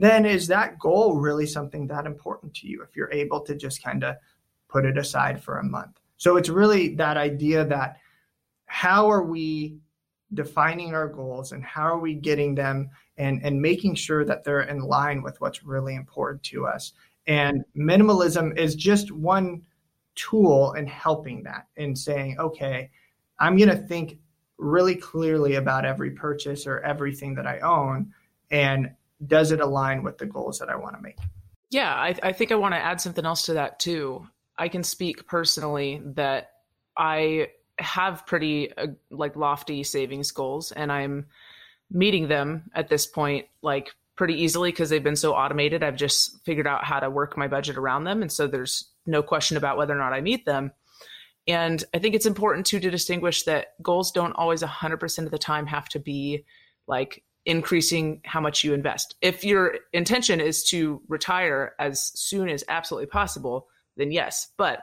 then 0.00 0.26
is 0.26 0.46
that 0.46 0.78
goal 0.78 1.16
really 1.16 1.46
something 1.46 1.88
that 1.88 2.06
important 2.06 2.54
to 2.54 2.68
you 2.68 2.82
if 2.82 2.94
you're 2.94 3.12
able 3.12 3.40
to 3.40 3.56
just 3.56 3.82
kind 3.82 4.04
of 4.04 4.14
put 4.68 4.84
it 4.84 4.96
aside 4.96 5.42
for 5.42 5.58
a 5.58 5.64
month? 5.64 5.98
So 6.16 6.36
it's 6.36 6.48
really 6.48 6.94
that 6.96 7.16
idea 7.16 7.64
that 7.64 7.96
how 8.66 9.10
are 9.10 9.24
we 9.24 9.78
defining 10.34 10.94
our 10.94 11.08
goals 11.08 11.50
and 11.50 11.64
how 11.64 11.82
are 11.82 11.98
we 11.98 12.14
getting 12.14 12.54
them 12.54 12.90
and 13.16 13.40
and 13.42 13.60
making 13.60 13.96
sure 13.96 14.24
that 14.24 14.44
they're 14.44 14.60
in 14.60 14.82
line 14.82 15.20
with 15.22 15.40
what's 15.40 15.64
really 15.64 15.96
important 15.96 16.44
to 16.44 16.66
us? 16.66 16.92
And 17.26 17.64
minimalism 17.76 18.56
is 18.56 18.76
just 18.76 19.10
one 19.10 19.62
tool 20.14 20.74
in 20.74 20.86
helping 20.86 21.42
that 21.42 21.66
in 21.76 21.96
saying 21.96 22.38
okay 22.38 22.90
I'm 23.38 23.56
going 23.56 23.70
to 23.70 23.76
think 23.76 24.18
really 24.58 24.96
clearly 24.96 25.54
about 25.54 25.84
every 25.84 26.10
purchase 26.10 26.66
or 26.66 26.80
everything 26.80 27.34
that 27.36 27.46
I 27.46 27.60
own 27.60 28.12
and 28.50 28.90
does 29.26 29.52
it 29.52 29.60
align 29.60 30.02
with 30.02 30.18
the 30.18 30.26
goals 30.26 30.58
that 30.58 30.68
I 30.68 30.76
want 30.76 30.96
to 30.96 31.02
make? 31.02 31.18
Yeah, 31.70 31.92
I, 31.92 32.14
I 32.22 32.32
think 32.32 32.52
I 32.52 32.56
want 32.56 32.74
to 32.74 32.78
add 32.78 33.00
something 33.00 33.24
else 33.24 33.42
to 33.46 33.54
that 33.54 33.78
too. 33.78 34.26
I 34.56 34.68
can 34.68 34.82
speak 34.82 35.26
personally 35.26 36.00
that 36.14 36.52
I 36.96 37.48
have 37.78 38.26
pretty 38.26 38.76
uh, 38.76 38.88
like 39.10 39.36
lofty 39.36 39.84
savings 39.84 40.30
goals 40.30 40.72
and 40.72 40.90
I'm 40.90 41.26
meeting 41.90 42.28
them 42.28 42.70
at 42.74 42.88
this 42.88 43.06
point 43.06 43.46
like 43.62 43.94
pretty 44.16 44.34
easily 44.34 44.70
because 44.72 44.90
they've 44.90 45.02
been 45.02 45.14
so 45.14 45.34
automated. 45.34 45.82
I've 45.84 45.96
just 45.96 46.44
figured 46.44 46.66
out 46.66 46.84
how 46.84 46.98
to 47.00 47.08
work 47.08 47.36
my 47.36 47.46
budget 47.46 47.76
around 47.76 48.04
them 48.04 48.22
and 48.22 48.32
so 48.32 48.46
there's 48.46 48.90
no 49.06 49.22
question 49.22 49.56
about 49.56 49.76
whether 49.76 49.94
or 49.94 49.98
not 49.98 50.12
I 50.12 50.20
meet 50.20 50.44
them. 50.44 50.72
And 51.48 51.82
I 51.94 51.98
think 51.98 52.14
it's 52.14 52.26
important 52.26 52.66
too 52.66 52.78
to 52.78 52.90
distinguish 52.90 53.44
that 53.44 53.68
goals 53.82 54.12
don't 54.12 54.34
always 54.34 54.62
100% 54.62 55.24
of 55.24 55.30
the 55.30 55.38
time 55.38 55.66
have 55.66 55.88
to 55.90 55.98
be 55.98 56.44
like 56.86 57.24
increasing 57.46 58.20
how 58.24 58.40
much 58.40 58.62
you 58.62 58.74
invest. 58.74 59.16
If 59.22 59.42
your 59.42 59.78
intention 59.94 60.40
is 60.40 60.62
to 60.64 61.00
retire 61.08 61.72
as 61.78 62.12
soon 62.14 62.50
as 62.50 62.62
absolutely 62.68 63.06
possible, 63.06 63.66
then 63.96 64.12
yes. 64.12 64.48
But 64.58 64.82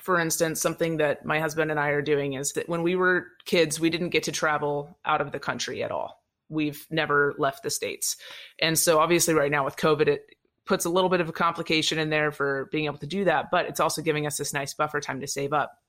for 0.00 0.18
instance, 0.18 0.60
something 0.60 0.96
that 0.96 1.24
my 1.24 1.38
husband 1.38 1.70
and 1.70 1.78
I 1.78 1.90
are 1.90 2.02
doing 2.02 2.32
is 2.32 2.52
that 2.54 2.68
when 2.68 2.82
we 2.82 2.96
were 2.96 3.28
kids, 3.44 3.78
we 3.78 3.90
didn't 3.90 4.10
get 4.10 4.24
to 4.24 4.32
travel 4.32 4.98
out 5.04 5.20
of 5.20 5.30
the 5.30 5.38
country 5.38 5.84
at 5.84 5.92
all. 5.92 6.20
We've 6.48 6.84
never 6.90 7.34
left 7.38 7.62
the 7.62 7.70
States. 7.70 8.16
And 8.58 8.76
so 8.76 8.98
obviously, 8.98 9.34
right 9.34 9.50
now 9.50 9.64
with 9.64 9.76
COVID, 9.76 10.08
it 10.08 10.26
puts 10.66 10.84
a 10.84 10.90
little 10.90 11.10
bit 11.10 11.20
of 11.20 11.28
a 11.28 11.32
complication 11.32 11.98
in 11.98 12.10
there 12.10 12.32
for 12.32 12.68
being 12.72 12.86
able 12.86 12.98
to 12.98 13.06
do 13.06 13.24
that, 13.24 13.50
but 13.50 13.66
it's 13.66 13.80
also 13.80 14.02
giving 14.02 14.26
us 14.26 14.36
this 14.36 14.52
nice 14.52 14.74
buffer 14.74 15.00
time 15.00 15.20
to 15.20 15.26
save 15.26 15.52
up. 15.52 15.81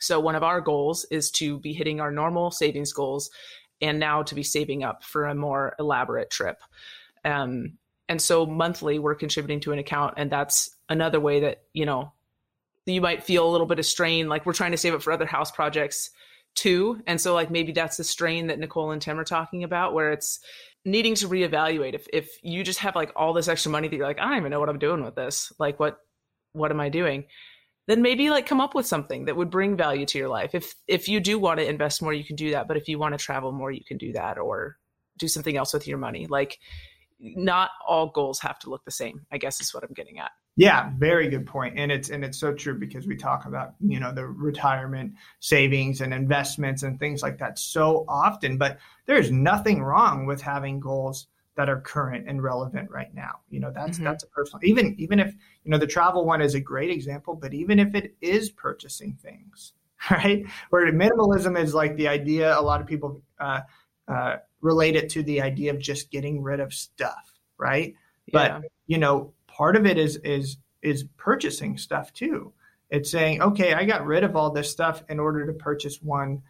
So 0.00 0.18
one 0.18 0.34
of 0.34 0.42
our 0.42 0.60
goals 0.60 1.04
is 1.10 1.30
to 1.32 1.58
be 1.60 1.72
hitting 1.72 2.00
our 2.00 2.10
normal 2.10 2.50
savings 2.50 2.92
goals 2.92 3.30
and 3.80 4.00
now 4.00 4.22
to 4.24 4.34
be 4.34 4.42
saving 4.42 4.82
up 4.82 5.04
for 5.04 5.26
a 5.26 5.34
more 5.34 5.74
elaborate 5.78 6.30
trip. 6.30 6.60
Um, 7.24 7.78
And 8.08 8.20
so 8.20 8.44
monthly 8.44 8.98
we're 8.98 9.14
contributing 9.14 9.60
to 9.60 9.72
an 9.72 9.78
account 9.78 10.14
and 10.16 10.30
that's 10.30 10.70
another 10.88 11.20
way 11.20 11.40
that, 11.40 11.62
you 11.72 11.86
know, 11.86 12.12
you 12.86 13.00
might 13.00 13.22
feel 13.22 13.48
a 13.48 13.52
little 13.52 13.68
bit 13.68 13.78
of 13.78 13.86
strain 13.86 14.28
like 14.28 14.44
we're 14.44 14.52
trying 14.52 14.72
to 14.72 14.76
save 14.76 14.94
up 14.94 15.02
for 15.02 15.12
other 15.12 15.26
house 15.26 15.52
projects 15.52 16.10
too. 16.56 17.00
And 17.06 17.20
so 17.20 17.34
like 17.34 17.50
maybe 17.50 17.70
that's 17.72 17.96
the 17.96 18.04
strain 18.04 18.48
that 18.48 18.58
Nicole 18.58 18.90
and 18.90 19.00
Tim 19.00 19.20
are 19.20 19.24
talking 19.24 19.62
about 19.62 19.94
where 19.94 20.10
it's 20.10 20.40
needing 20.84 21.14
to 21.14 21.28
reevaluate 21.28 21.94
if 21.94 22.08
if 22.12 22.30
you 22.42 22.64
just 22.64 22.80
have 22.80 22.96
like 22.96 23.12
all 23.14 23.32
this 23.32 23.46
extra 23.48 23.70
money 23.70 23.86
that 23.86 23.96
you're 23.96 24.06
like 24.06 24.18
I 24.18 24.24
don't 24.24 24.38
even 24.38 24.50
know 24.50 24.58
what 24.58 24.68
I'm 24.68 24.80
doing 24.80 25.04
with 25.04 25.14
this. 25.14 25.52
Like 25.60 25.78
what 25.78 26.00
what 26.52 26.72
am 26.72 26.80
I 26.80 26.88
doing? 26.88 27.26
Then 27.90 28.02
maybe 28.02 28.30
like 28.30 28.46
come 28.46 28.60
up 28.60 28.76
with 28.76 28.86
something 28.86 29.24
that 29.24 29.34
would 29.34 29.50
bring 29.50 29.76
value 29.76 30.06
to 30.06 30.16
your 30.16 30.28
life. 30.28 30.54
If 30.54 30.76
if 30.86 31.08
you 31.08 31.18
do 31.18 31.40
want 31.40 31.58
to 31.58 31.68
invest 31.68 32.00
more, 32.00 32.12
you 32.12 32.22
can 32.22 32.36
do 32.36 32.52
that. 32.52 32.68
But 32.68 32.76
if 32.76 32.86
you 32.86 33.00
want 33.00 33.18
to 33.18 33.18
travel 33.18 33.50
more, 33.50 33.72
you 33.72 33.84
can 33.84 33.98
do 33.98 34.12
that 34.12 34.38
or 34.38 34.76
do 35.18 35.26
something 35.26 35.56
else 35.56 35.74
with 35.74 35.88
your 35.88 35.98
money. 35.98 36.28
Like 36.28 36.60
not 37.18 37.70
all 37.84 38.06
goals 38.06 38.38
have 38.42 38.60
to 38.60 38.70
look 38.70 38.84
the 38.84 38.92
same, 38.92 39.26
I 39.32 39.38
guess 39.38 39.60
is 39.60 39.74
what 39.74 39.82
I'm 39.82 39.92
getting 39.92 40.20
at. 40.20 40.30
Yeah, 40.54 40.92
very 40.98 41.28
good 41.28 41.46
point. 41.46 41.80
And 41.80 41.90
it's 41.90 42.10
and 42.10 42.24
it's 42.24 42.38
so 42.38 42.54
true 42.54 42.78
because 42.78 43.08
we 43.08 43.16
talk 43.16 43.44
about, 43.44 43.74
you 43.80 43.98
know, 43.98 44.12
the 44.12 44.24
retirement 44.24 45.14
savings 45.40 46.00
and 46.00 46.14
investments 46.14 46.84
and 46.84 46.96
things 46.96 47.22
like 47.24 47.38
that 47.38 47.58
so 47.58 48.04
often, 48.08 48.56
but 48.56 48.78
there's 49.06 49.32
nothing 49.32 49.82
wrong 49.82 50.26
with 50.26 50.40
having 50.40 50.78
goals 50.78 51.26
that 51.56 51.68
are 51.68 51.80
current 51.80 52.28
and 52.28 52.42
relevant 52.42 52.90
right 52.90 53.12
now. 53.14 53.40
You 53.50 53.60
know, 53.60 53.70
that's 53.70 53.96
mm-hmm. 53.96 54.04
that's 54.04 54.24
a 54.24 54.28
personal 54.28 54.60
even 54.64 54.94
even 54.98 55.18
if, 55.18 55.34
you 55.64 55.70
know, 55.70 55.78
the 55.78 55.86
travel 55.86 56.24
one 56.24 56.40
is 56.40 56.54
a 56.54 56.60
great 56.60 56.90
example, 56.90 57.34
but 57.34 57.52
even 57.54 57.78
if 57.78 57.94
it 57.94 58.14
is 58.20 58.50
purchasing 58.50 59.14
things, 59.20 59.72
right? 60.10 60.44
Where 60.70 60.90
minimalism 60.92 61.60
is 61.60 61.74
like 61.74 61.96
the 61.96 62.08
idea 62.08 62.58
a 62.58 62.60
lot 62.60 62.80
of 62.80 62.86
people 62.86 63.22
uh, 63.38 63.60
uh, 64.08 64.36
relate 64.60 64.96
it 64.96 65.08
to 65.10 65.22
the 65.22 65.40
idea 65.40 65.72
of 65.72 65.78
just 65.78 66.10
getting 66.10 66.42
rid 66.42 66.60
of 66.60 66.72
stuff, 66.72 67.40
right? 67.58 67.94
Yeah. 68.26 68.60
But 68.60 68.70
you 68.86 68.98
know, 68.98 69.32
part 69.46 69.76
of 69.76 69.86
it 69.86 69.98
is 69.98 70.16
is 70.16 70.58
is 70.82 71.04
purchasing 71.16 71.76
stuff 71.76 72.12
too. 72.12 72.52
It's 72.90 73.10
saying, 73.10 73.40
okay, 73.40 73.74
I 73.74 73.84
got 73.84 74.04
rid 74.04 74.24
of 74.24 74.34
all 74.34 74.50
this 74.50 74.70
stuff 74.70 75.04
in 75.08 75.20
order 75.20 75.46
to 75.46 75.52
purchase 75.52 76.02
one 76.02 76.42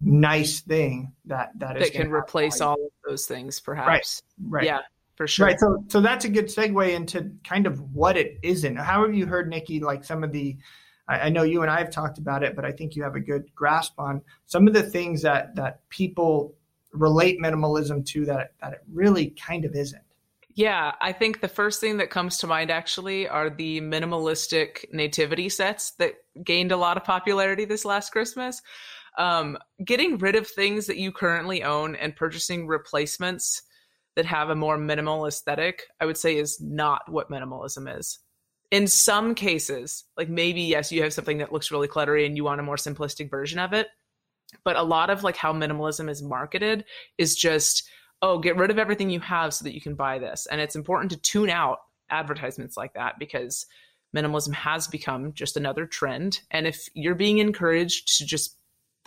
nice 0.00 0.60
thing 0.60 1.12
that 1.26 1.50
that, 1.56 1.78
that 1.78 1.92
can 1.92 2.10
replace 2.10 2.60
all 2.60 2.74
of 2.74 2.90
those 3.06 3.26
things, 3.26 3.60
perhaps. 3.60 4.22
Right. 4.38 4.50
Right. 4.50 4.64
Yeah. 4.66 4.80
For 5.16 5.26
sure. 5.26 5.46
Right. 5.46 5.60
So, 5.60 5.84
so 5.88 6.00
that's 6.00 6.24
a 6.24 6.30
good 6.30 6.46
segue 6.46 6.94
into 6.94 7.30
kind 7.44 7.66
of 7.66 7.94
what 7.94 8.16
it 8.16 8.38
isn't. 8.42 8.76
How 8.76 9.04
have 9.04 9.14
you 9.14 9.26
heard, 9.26 9.50
Nikki, 9.50 9.80
like 9.80 10.02
some 10.02 10.24
of 10.24 10.32
the 10.32 10.56
I, 11.10 11.28
know 11.28 11.42
you 11.42 11.62
and 11.62 11.70
I 11.70 11.78
have 11.78 11.90
talked 11.90 12.18
about 12.18 12.42
it, 12.42 12.54
but 12.54 12.64
I 12.64 12.70
think 12.70 12.94
you 12.94 13.02
have 13.02 13.16
a 13.16 13.20
good 13.20 13.52
grasp 13.54 13.94
on 13.98 14.22
some 14.46 14.68
of 14.68 14.74
the 14.74 14.82
things 14.82 15.22
that 15.22 15.56
that 15.56 15.88
people 15.88 16.54
relate 16.92 17.40
minimalism 17.40 18.04
to 18.06 18.24
that 18.26 18.52
that 18.60 18.74
it 18.74 18.80
really 18.92 19.30
kind 19.30 19.64
of 19.64 19.74
isn't. 19.74 20.02
Yeah, 20.54 20.92
I 21.00 21.12
think 21.12 21.40
the 21.40 21.48
first 21.48 21.80
thing 21.80 21.98
that 21.98 22.10
comes 22.10 22.38
to 22.38 22.46
mind 22.46 22.70
actually 22.70 23.28
are 23.28 23.50
the 23.50 23.80
minimalistic 23.80 24.84
nativity 24.92 25.48
sets 25.48 25.92
that 25.92 26.14
gained 26.42 26.72
a 26.72 26.76
lot 26.76 26.96
of 26.96 27.04
popularity 27.04 27.64
this 27.64 27.84
last 27.84 28.10
Christmas. 28.10 28.60
Um, 29.18 29.58
getting 29.84 30.18
rid 30.18 30.36
of 30.36 30.46
things 30.46 30.86
that 30.86 30.96
you 30.96 31.12
currently 31.12 31.62
own 31.62 31.96
and 31.96 32.14
purchasing 32.14 32.66
replacements 32.66 33.62
that 34.16 34.26
have 34.26 34.50
a 34.50 34.54
more 34.54 34.76
minimal 34.76 35.26
aesthetic, 35.26 35.84
I 36.00 36.06
would 36.06 36.16
say, 36.16 36.36
is 36.36 36.60
not 36.60 37.10
what 37.10 37.30
minimalism 37.30 37.98
is. 37.98 38.18
In 38.70 38.86
some 38.86 39.34
cases, 39.34 40.04
like 40.16 40.28
maybe, 40.28 40.62
yes, 40.62 40.92
you 40.92 41.02
have 41.02 41.12
something 41.12 41.38
that 41.38 41.52
looks 41.52 41.70
really 41.70 41.88
cluttery 41.88 42.24
and 42.24 42.36
you 42.36 42.44
want 42.44 42.60
a 42.60 42.64
more 42.64 42.76
simplistic 42.76 43.28
version 43.28 43.58
of 43.58 43.72
it. 43.72 43.88
But 44.64 44.76
a 44.76 44.82
lot 44.82 45.10
of 45.10 45.22
like 45.24 45.36
how 45.36 45.52
minimalism 45.52 46.08
is 46.08 46.22
marketed 46.22 46.84
is 47.18 47.34
just 47.34 47.88
oh, 48.22 48.38
get 48.38 48.56
rid 48.56 48.70
of 48.70 48.78
everything 48.78 49.10
you 49.10 49.20
have 49.20 49.54
so 49.54 49.64
that 49.64 49.74
you 49.74 49.80
can 49.80 49.94
buy 49.94 50.18
this. 50.18 50.46
And 50.50 50.60
it's 50.60 50.76
important 50.76 51.10
to 51.12 51.16
tune 51.16 51.50
out 51.50 51.78
advertisements 52.10 52.76
like 52.76 52.92
that 52.94 53.18
because 53.18 53.66
minimalism 54.14 54.52
has 54.52 54.86
become 54.86 55.32
just 55.32 55.56
another 55.56 55.86
trend. 55.86 56.40
And 56.50 56.66
if 56.66 56.88
you're 56.94 57.14
being 57.14 57.38
encouraged 57.38 58.18
to 58.18 58.26
just 58.26 58.56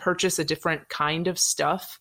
purchase 0.04 0.38
a 0.38 0.44
different 0.44 0.88
kind 0.88 1.26
of 1.28 1.38
stuff, 1.38 1.98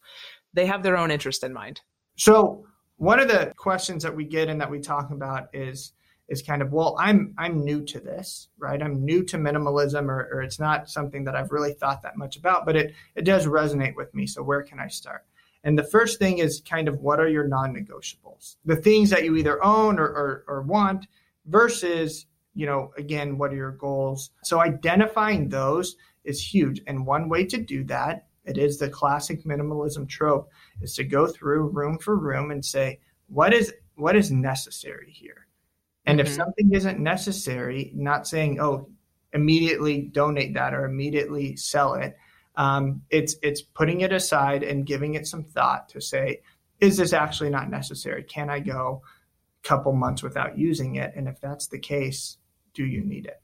they 0.53 0.65
have 0.65 0.83
their 0.83 0.97
own 0.97 1.11
interest 1.11 1.43
in 1.43 1.53
mind. 1.53 1.81
So, 2.17 2.65
one 2.97 3.19
of 3.19 3.27
the 3.27 3.53
questions 3.57 4.03
that 4.03 4.15
we 4.15 4.25
get 4.25 4.49
and 4.49 4.61
that 4.61 4.69
we 4.69 4.79
talk 4.79 5.11
about 5.11 5.47
is 5.53 5.93
is 6.29 6.41
kind 6.41 6.61
of 6.61 6.71
well 6.71 6.95
i'm 6.99 7.33
i'm 7.37 7.65
new 7.65 7.83
to 7.83 7.99
this 7.99 8.47
right 8.57 8.81
i'm 8.81 9.03
new 9.03 9.25
to 9.25 9.37
minimalism 9.37 10.07
or, 10.07 10.29
or 10.31 10.41
it's 10.41 10.57
not 10.57 10.89
something 10.89 11.25
that 11.25 11.35
i've 11.35 11.51
really 11.51 11.73
thought 11.73 12.01
that 12.01 12.15
much 12.15 12.37
about 12.37 12.65
but 12.65 12.77
it 12.77 12.93
it 13.15 13.25
does 13.25 13.45
resonate 13.45 13.93
with 13.97 14.13
me 14.13 14.25
so 14.25 14.41
where 14.41 14.63
can 14.63 14.79
i 14.79 14.87
start 14.87 15.25
and 15.63 15.77
the 15.77 15.83
first 15.83 16.19
thing 16.19 16.39
is 16.39 16.61
kind 16.67 16.87
of 16.87 16.99
what 16.99 17.19
are 17.19 17.27
your 17.27 17.47
non 17.47 17.73
negotiables? 17.73 18.57
The 18.65 18.75
things 18.75 19.09
that 19.11 19.23
you 19.23 19.35
either 19.37 19.63
own 19.63 19.97
or, 19.97 20.05
or, 20.05 20.43
or 20.47 20.61
want 20.61 21.07
versus, 21.45 22.25
you 22.53 22.65
know, 22.65 22.91
again, 22.97 23.37
what 23.37 23.51
are 23.53 23.55
your 23.55 23.71
goals? 23.71 24.31
So 24.43 24.59
identifying 24.59 25.49
those 25.49 25.95
is 26.23 26.45
huge. 26.45 26.81
And 26.87 27.05
one 27.05 27.29
way 27.29 27.45
to 27.45 27.57
do 27.57 27.83
that, 27.85 28.27
it 28.45 28.57
is 28.57 28.77
the 28.77 28.89
classic 28.89 29.43
minimalism 29.45 30.07
trope, 30.07 30.49
is 30.81 30.95
to 30.95 31.03
go 31.03 31.27
through 31.27 31.69
room 31.69 31.97
for 31.97 32.17
room 32.17 32.51
and 32.51 32.63
say, 32.63 32.99
what 33.27 33.53
is 33.53 33.73
what 33.95 34.15
is 34.15 34.31
necessary 34.31 35.11
here? 35.11 35.47
And 36.05 36.19
mm-hmm. 36.19 36.27
if 36.27 36.33
something 36.33 36.73
isn't 36.73 36.99
necessary, 36.99 37.91
not 37.95 38.27
saying, 38.27 38.59
oh, 38.59 38.89
immediately 39.33 40.01
donate 40.01 40.53
that 40.55 40.73
or 40.73 40.85
immediately 40.85 41.55
sell 41.55 41.93
it, 41.95 42.17
um, 42.55 43.01
it's 43.09 43.35
it's 43.41 43.61
putting 43.61 44.01
it 44.01 44.11
aside 44.11 44.63
and 44.63 44.85
giving 44.85 45.15
it 45.15 45.27
some 45.27 45.43
thought 45.43 45.89
to 45.89 46.01
say, 46.01 46.41
is 46.79 46.97
this 46.97 47.13
actually 47.13 47.49
not 47.49 47.69
necessary? 47.69 48.23
Can 48.23 48.49
I 48.49 48.59
go 48.59 49.01
a 49.63 49.67
couple 49.67 49.93
months 49.93 50.21
without 50.21 50.57
using 50.57 50.95
it? 50.95 51.13
And 51.15 51.27
if 51.27 51.39
that's 51.39 51.67
the 51.67 51.79
case, 51.79 52.37
do 52.73 52.85
you 52.85 53.03
need 53.03 53.25
it? 53.25 53.41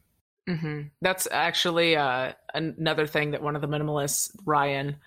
Mm-hmm. 0.49 0.81
That's 1.01 1.27
actually 1.31 1.95
uh, 1.95 2.33
another 2.53 3.05
thing 3.05 3.31
that 3.31 3.43
one 3.43 3.55
of 3.55 3.61
the 3.61 3.67
minimalists, 3.67 4.35
Ryan, 4.45 4.97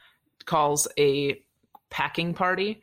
calls 0.45 0.87
a 0.99 1.43
packing 1.91 2.33
party. 2.33 2.81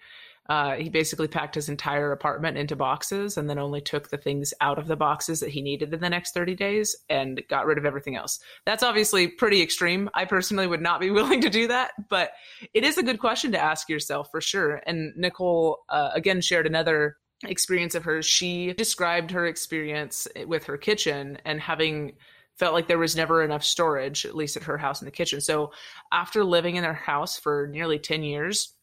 Uh, 0.49 0.75
he 0.75 0.89
basically 0.89 1.27
packed 1.27 1.53
his 1.53 1.69
entire 1.69 2.11
apartment 2.11 2.57
into 2.57 2.75
boxes 2.75 3.37
and 3.37 3.47
then 3.47 3.59
only 3.59 3.79
took 3.79 4.09
the 4.09 4.17
things 4.17 4.51
out 4.61 4.79
of 4.79 4.87
the 4.87 4.95
boxes 4.95 5.39
that 5.39 5.51
he 5.51 5.61
needed 5.61 5.93
in 5.93 5.99
the 5.99 6.09
next 6.09 6.33
30 6.33 6.55
days 6.55 6.95
and 7.07 7.43
got 7.49 7.67
rid 7.67 7.77
of 7.77 7.85
everything 7.85 8.15
else. 8.15 8.39
That's 8.65 8.81
obviously 8.81 9.27
pretty 9.27 9.61
extreme. 9.61 10.09
I 10.15 10.25
personally 10.25 10.65
would 10.65 10.81
not 10.81 10.99
be 10.99 11.11
willing 11.11 11.41
to 11.41 11.51
do 11.51 11.67
that, 11.67 11.91
but 12.09 12.31
it 12.73 12.83
is 12.83 12.97
a 12.97 13.03
good 13.03 13.19
question 13.19 13.51
to 13.51 13.63
ask 13.63 13.89
yourself 13.89 14.31
for 14.31 14.41
sure. 14.41 14.81
And 14.87 15.13
Nicole, 15.15 15.83
uh, 15.87 16.09
again, 16.15 16.41
shared 16.41 16.65
another 16.65 17.17
experience 17.43 17.93
of 17.93 18.03
hers. 18.03 18.25
She 18.25 18.73
described 18.73 19.31
her 19.31 19.45
experience 19.45 20.27
with 20.47 20.65
her 20.65 20.77
kitchen 20.77 21.37
and 21.45 21.61
having 21.61 22.13
felt 22.59 22.73
like 22.73 22.87
there 22.87 22.97
was 22.97 23.15
never 23.15 23.41
enough 23.41 23.63
storage, 23.63 24.25
at 24.25 24.35
least 24.35 24.57
at 24.57 24.63
her 24.63 24.77
house 24.77 25.01
in 25.01 25.05
the 25.05 25.11
kitchen. 25.11 25.39
So 25.39 25.71
after 26.11 26.43
living 26.43 26.75
in 26.75 26.83
their 26.83 26.93
house 26.93 27.39
for 27.39 27.67
nearly 27.71 27.97
10 27.97 28.21
years, 28.21 28.73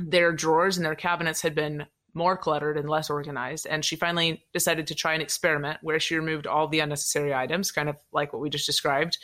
their 0.00 0.32
drawers 0.32 0.76
and 0.76 0.86
their 0.86 0.94
cabinets 0.94 1.42
had 1.42 1.54
been 1.54 1.86
more 2.14 2.36
cluttered 2.36 2.78
and 2.78 2.88
less 2.88 3.10
organized. 3.10 3.66
And 3.66 3.84
she 3.84 3.96
finally 3.96 4.44
decided 4.52 4.86
to 4.86 4.94
try 4.94 5.14
an 5.14 5.20
experiment 5.20 5.78
where 5.82 6.00
she 6.00 6.16
removed 6.16 6.46
all 6.46 6.68
the 6.68 6.80
unnecessary 6.80 7.34
items, 7.34 7.72
kind 7.72 7.88
of 7.88 7.96
like 8.12 8.32
what 8.32 8.40
we 8.40 8.50
just 8.50 8.66
described, 8.66 9.18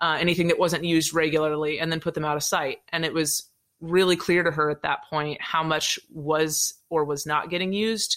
uh, 0.00 0.16
anything 0.20 0.48
that 0.48 0.58
wasn't 0.58 0.84
used 0.84 1.14
regularly, 1.14 1.80
and 1.80 1.90
then 1.90 2.00
put 2.00 2.14
them 2.14 2.24
out 2.24 2.36
of 2.36 2.42
sight. 2.42 2.78
And 2.92 3.04
it 3.04 3.14
was 3.14 3.50
really 3.80 4.16
clear 4.16 4.42
to 4.42 4.50
her 4.50 4.70
at 4.70 4.82
that 4.82 5.00
point 5.10 5.40
how 5.40 5.62
much 5.62 5.98
was 6.10 6.74
or 6.90 7.04
was 7.04 7.26
not 7.26 7.50
getting 7.50 7.72
used, 7.72 8.16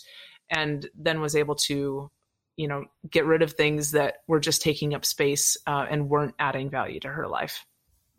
and 0.50 0.90
then 0.96 1.22
was 1.22 1.36
able 1.36 1.56
to, 1.56 2.10
you 2.58 2.68
know, 2.68 2.86
get 3.10 3.26
rid 3.26 3.42
of 3.42 3.54
things 3.54 3.92
that 3.92 4.18
were 4.28 4.40
just 4.40 4.62
taking 4.62 4.94
up 4.94 5.06
space 5.06 5.56
uh, 5.68 5.86
and 5.90 6.10
weren't 6.10 6.36
adding 6.40 6.70
value 6.70 7.00
to 7.00 7.08
her 7.08 7.28
life. 7.28 7.66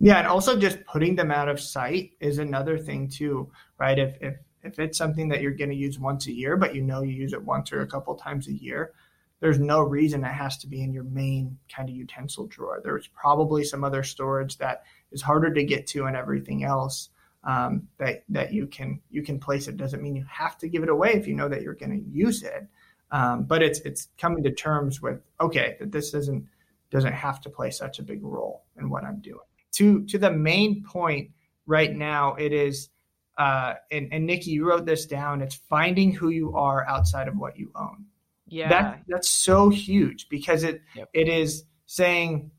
Yeah, 0.00 0.18
and 0.18 0.28
also 0.28 0.59
just 0.59 0.85
putting 0.85 1.16
them 1.16 1.30
out 1.30 1.49
of 1.49 1.61
sight 1.61 2.12
is 2.21 2.38
another 2.38 2.78
thing 2.78 3.09
too, 3.09 3.50
right? 3.78 3.99
If 3.99 4.16
if 4.21 4.37
if 4.62 4.78
it's 4.78 4.99
something 4.99 5.28
that 5.28 5.40
you're 5.40 5.52
going 5.52 5.71
to 5.71 5.76
use 5.76 5.99
once 5.99 6.26
a 6.26 6.33
year, 6.33 6.57
but 6.57 6.75
you 6.75 6.83
know 6.83 7.02
you 7.02 7.12
use 7.12 7.33
it 7.33 7.42
once 7.42 7.73
or 7.73 7.83
a 7.83 7.87
couple 7.87 8.14
times 8.14 8.49
a 8.49 8.52
year, 8.52 8.92
there's 9.40 9.59
no 9.59 9.80
reason 9.80 10.25
it 10.25 10.28
has 10.28 10.59
to 10.59 10.66
be 10.66 10.83
in 10.83 10.92
your 10.92 11.04
main 11.04 11.59
kind 11.75 11.88
of 11.88 11.95
utensil 11.95 12.47
drawer. 12.47 12.80
There's 12.83 13.09
probably 13.09 13.64
some 13.64 13.85
other 13.85 14.02
storage 14.02 14.59
that 14.59 14.85
is 15.12 15.23
harder 15.23 15.52
to 15.52 15.64
get 15.64 15.87
to 15.88 16.07
and 16.07 16.16
everything 16.16 16.64
else 16.64 17.11
um, 17.45 17.88
that 17.99 18.25
that 18.28 18.52
you 18.52 18.66
can 18.66 19.00
you 19.11 19.23
can 19.23 19.38
place 19.38 19.68
it. 19.68 19.76
Doesn't 19.76 20.02
mean 20.02 20.16
you 20.16 20.26
have 20.30 20.59
to 20.59 20.68
give 20.68 20.83
it 20.83 20.88
away 20.88 21.14
if 21.14 21.26
you 21.26 21.35
know 21.35 21.49
that 21.49 21.62
you're 21.62 21.75
going 21.75 21.92
to 21.92 22.11
use 22.11 22.42
it, 22.42 22.66
um, 23.10 23.44
but 23.44 23.62
it's 23.62 23.80
it's 23.80 24.08
coming 24.18 24.42
to 24.42 24.52
terms 24.52 25.00
with 25.00 25.20
okay 25.40 25.76
that 25.80 25.92
this 25.92 26.10
doesn't 26.10 26.46
doesn't 26.90 27.12
have 27.12 27.40
to 27.40 27.50
play 27.50 27.70
such 27.70 27.98
a 27.98 28.02
big 28.02 28.22
role 28.22 28.64
in 28.78 28.90
what 28.90 29.04
I'm 29.04 29.20
doing 29.20 29.38
to 29.72 30.04
to 30.06 30.18
the 30.18 30.30
main 30.30 30.84
point 30.84 31.30
right 31.66 31.94
now 31.94 32.34
it 32.34 32.52
is 32.52 32.90
uh, 33.38 33.74
and, 33.92 34.08
and 34.12 34.26
Nikki, 34.26 34.50
you 34.50 34.68
wrote 34.68 34.84
this 34.84 35.06
down. 35.06 35.40
It's 35.40 35.54
finding 35.54 36.12
who 36.12 36.30
you 36.30 36.56
are 36.56 36.84
outside 36.88 37.28
of 37.28 37.36
what 37.36 37.56
you 37.56 37.70
own. 37.76 38.04
Yeah, 38.48 38.68
that, 38.68 39.02
that's 39.06 39.30
so 39.30 39.68
huge 39.68 40.28
because 40.28 40.64
it 40.64 40.80
yep. 40.96 41.08
it 41.12 41.28
is 41.28 41.64
saying 41.86 42.50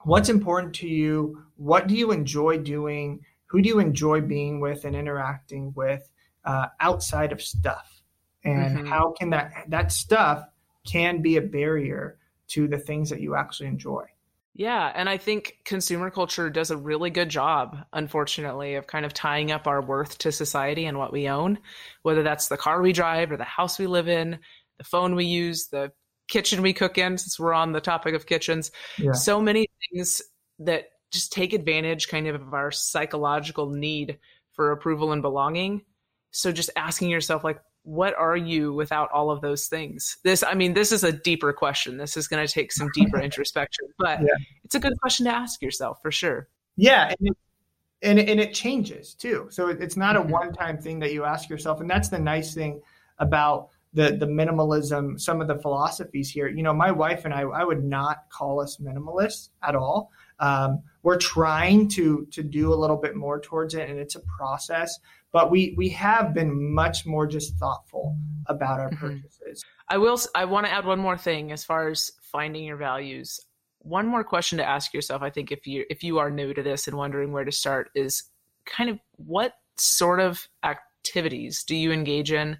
what's 0.00 0.28
important 0.28 0.74
to 0.76 0.88
you, 0.88 1.44
what 1.56 1.86
do 1.86 1.94
you 1.94 2.10
enjoy 2.10 2.58
doing, 2.58 3.20
who 3.46 3.62
do 3.62 3.68
you 3.68 3.78
enjoy 3.78 4.22
being 4.22 4.58
with 4.58 4.84
and 4.84 4.96
interacting 4.96 5.72
with 5.76 6.10
uh, 6.44 6.66
outside 6.80 7.30
of 7.30 7.40
stuff, 7.40 8.02
and 8.44 8.78
mm-hmm. 8.78 8.86
how 8.86 9.14
can 9.18 9.30
that 9.30 9.52
that 9.68 9.92
stuff 9.92 10.44
can 10.86 11.22
be 11.22 11.36
a 11.36 11.42
barrier 11.42 12.18
to 12.48 12.68
the 12.68 12.78
things 12.78 13.10
that 13.10 13.20
you 13.20 13.34
actually 13.34 13.68
enjoy. 13.68 14.04
Yeah, 14.56 14.92
and 14.94 15.08
I 15.08 15.16
think 15.16 15.58
consumer 15.64 16.10
culture 16.10 16.48
does 16.48 16.70
a 16.70 16.76
really 16.76 17.10
good 17.10 17.28
job, 17.28 17.76
unfortunately, 17.92 18.76
of 18.76 18.86
kind 18.86 19.04
of 19.04 19.12
tying 19.12 19.50
up 19.50 19.66
our 19.66 19.82
worth 19.82 20.18
to 20.18 20.30
society 20.30 20.84
and 20.86 20.96
what 20.96 21.12
we 21.12 21.28
own, 21.28 21.58
whether 22.02 22.22
that's 22.22 22.46
the 22.46 22.56
car 22.56 22.80
we 22.80 22.92
drive 22.92 23.32
or 23.32 23.36
the 23.36 23.42
house 23.42 23.80
we 23.80 23.88
live 23.88 24.08
in, 24.08 24.38
the 24.78 24.84
phone 24.84 25.16
we 25.16 25.24
use, 25.24 25.66
the 25.68 25.90
kitchen 26.28 26.62
we 26.62 26.72
cook 26.72 26.98
in, 26.98 27.18
since 27.18 27.40
we're 27.40 27.52
on 27.52 27.72
the 27.72 27.80
topic 27.80 28.14
of 28.14 28.26
kitchens. 28.26 28.70
Yeah. 28.96 29.12
So 29.12 29.40
many 29.40 29.66
things 29.90 30.22
that 30.60 30.84
just 31.10 31.32
take 31.32 31.52
advantage 31.52 32.06
kind 32.06 32.28
of 32.28 32.36
of 32.36 32.54
our 32.54 32.70
psychological 32.70 33.70
need 33.70 34.18
for 34.52 34.70
approval 34.70 35.10
and 35.10 35.20
belonging. 35.20 35.82
So 36.30 36.52
just 36.52 36.70
asking 36.76 37.10
yourself, 37.10 37.42
like, 37.42 37.60
what 37.84 38.14
are 38.14 38.36
you 38.36 38.72
without 38.72 39.10
all 39.12 39.30
of 39.30 39.40
those 39.42 39.66
things? 39.68 40.16
This 40.24 40.42
i 40.42 40.54
mean 40.54 40.74
this 40.74 40.90
is 40.90 41.04
a 41.04 41.12
deeper 41.12 41.52
question. 41.52 41.98
This 41.98 42.16
is 42.16 42.26
going 42.26 42.44
to 42.44 42.52
take 42.52 42.72
some 42.72 42.88
deeper 42.94 43.20
introspection 43.22 43.86
but 43.98 44.20
yeah. 44.20 44.28
it's 44.64 44.74
a 44.74 44.80
good 44.80 44.98
question 45.00 45.26
to 45.26 45.32
ask 45.32 45.62
yourself 45.62 46.00
for 46.02 46.10
sure. 46.10 46.48
Yeah 46.76 47.08
and 47.08 47.28
it, 47.28 47.36
and, 48.02 48.18
and 48.18 48.40
it 48.40 48.52
changes 48.52 49.14
too. 49.14 49.46
So 49.50 49.68
it's 49.68 49.96
not 49.96 50.16
a 50.16 50.20
mm-hmm. 50.20 50.30
one-time 50.30 50.78
thing 50.78 50.98
that 51.00 51.12
you 51.12 51.24
ask 51.24 51.48
yourself 51.48 51.80
and 51.80 51.88
that's 51.88 52.08
the 52.08 52.18
nice 52.18 52.54
thing 52.54 52.80
about 53.18 53.68
the 53.92 54.16
the 54.16 54.26
minimalism 54.26 55.20
some 55.20 55.40
of 55.40 55.46
the 55.46 55.58
philosophies 55.58 56.30
here. 56.30 56.48
You 56.48 56.62
know 56.62 56.74
my 56.74 56.90
wife 56.90 57.24
and 57.26 57.34
i 57.34 57.42
i 57.42 57.64
would 57.64 57.84
not 57.84 58.24
call 58.30 58.60
us 58.60 58.78
minimalists 58.78 59.50
at 59.62 59.76
all. 59.76 60.10
Um, 60.40 60.82
we're 61.02 61.18
trying 61.18 61.88
to 61.90 62.26
to 62.32 62.42
do 62.42 62.72
a 62.72 62.76
little 62.76 62.96
bit 62.96 63.14
more 63.14 63.40
towards 63.40 63.74
it 63.74 63.88
and 63.88 63.98
it's 63.98 64.16
a 64.16 64.20
process 64.38 64.98
but 65.34 65.50
we 65.50 65.74
we 65.76 65.88
have 65.88 66.32
been 66.32 66.72
much 66.72 67.04
more 67.04 67.26
just 67.26 67.56
thoughtful 67.56 68.16
about 68.46 68.78
our 68.78 68.90
mm-hmm. 68.90 69.06
purchases. 69.06 69.64
I 69.88 69.98
will. 69.98 70.18
I 70.34 70.44
want 70.44 70.64
to 70.64 70.72
add 70.72 70.86
one 70.86 71.00
more 71.00 71.18
thing 71.18 71.50
as 71.50 71.64
far 71.64 71.88
as 71.88 72.12
finding 72.22 72.64
your 72.64 72.76
values. 72.76 73.40
One 73.80 74.06
more 74.06 74.22
question 74.22 74.58
to 74.58 74.64
ask 74.64 74.94
yourself, 74.94 75.22
I 75.22 75.30
think, 75.30 75.50
if 75.50 75.66
you 75.66 75.84
if 75.90 76.04
you 76.04 76.18
are 76.18 76.30
new 76.30 76.54
to 76.54 76.62
this 76.62 76.86
and 76.86 76.96
wondering 76.96 77.32
where 77.32 77.44
to 77.44 77.50
start, 77.50 77.90
is 77.96 78.22
kind 78.64 78.88
of 78.88 79.00
what 79.16 79.54
sort 79.76 80.20
of 80.20 80.48
activities 80.62 81.64
do 81.64 81.74
you 81.74 81.90
engage 81.90 82.30
in 82.30 82.56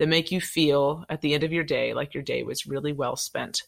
that 0.00 0.08
make 0.08 0.32
you 0.32 0.40
feel 0.40 1.04
at 1.08 1.20
the 1.20 1.32
end 1.32 1.44
of 1.44 1.52
your 1.52 1.64
day 1.64 1.94
like 1.94 2.12
your 2.12 2.24
day 2.24 2.42
was 2.42 2.66
really 2.66 2.92
well 2.92 3.14
spent? 3.14 3.62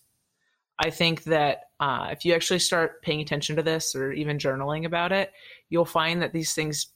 I 0.80 0.90
think 0.90 1.24
that 1.24 1.60
uh, 1.78 2.08
if 2.10 2.24
you 2.24 2.34
actually 2.34 2.58
start 2.58 3.02
paying 3.02 3.20
attention 3.20 3.54
to 3.56 3.62
this 3.62 3.94
or 3.94 4.12
even 4.12 4.38
journaling 4.38 4.84
about 4.84 5.12
it, 5.12 5.32
you'll 5.70 5.84
find 5.84 6.22
that 6.22 6.32
these 6.32 6.54
things 6.54 6.88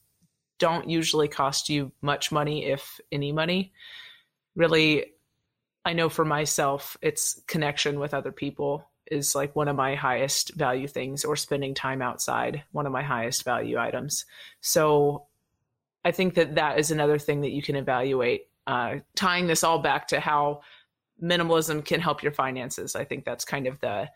don't 0.62 0.88
usually 0.88 1.26
cost 1.26 1.68
you 1.68 1.90
much 2.02 2.30
money, 2.30 2.66
if 2.66 3.00
any 3.10 3.32
money. 3.32 3.72
Really, 4.54 5.06
I 5.84 5.92
know 5.92 6.08
for 6.08 6.24
myself, 6.24 6.96
it's 7.02 7.42
connection 7.48 7.98
with 7.98 8.14
other 8.14 8.30
people 8.30 8.88
is 9.10 9.34
like 9.34 9.56
one 9.56 9.66
of 9.66 9.74
my 9.74 9.96
highest 9.96 10.54
value 10.54 10.86
things, 10.86 11.24
or 11.24 11.34
spending 11.34 11.74
time 11.74 12.00
outside, 12.00 12.62
one 12.70 12.86
of 12.86 12.92
my 12.92 13.02
highest 13.02 13.42
value 13.42 13.76
items. 13.76 14.24
So 14.60 15.26
I 16.04 16.12
think 16.12 16.34
that 16.34 16.54
that 16.54 16.78
is 16.78 16.92
another 16.92 17.18
thing 17.18 17.40
that 17.40 17.50
you 17.50 17.60
can 17.60 17.74
evaluate. 17.74 18.46
Uh, 18.64 18.98
tying 19.16 19.48
this 19.48 19.64
all 19.64 19.80
back 19.80 20.06
to 20.08 20.20
how 20.20 20.60
minimalism 21.20 21.84
can 21.84 22.00
help 22.00 22.22
your 22.22 22.30
finances. 22.30 22.94
I 22.94 23.04
think 23.04 23.24
that's 23.24 23.44
kind 23.44 23.66
of 23.66 23.80
the 23.80 24.08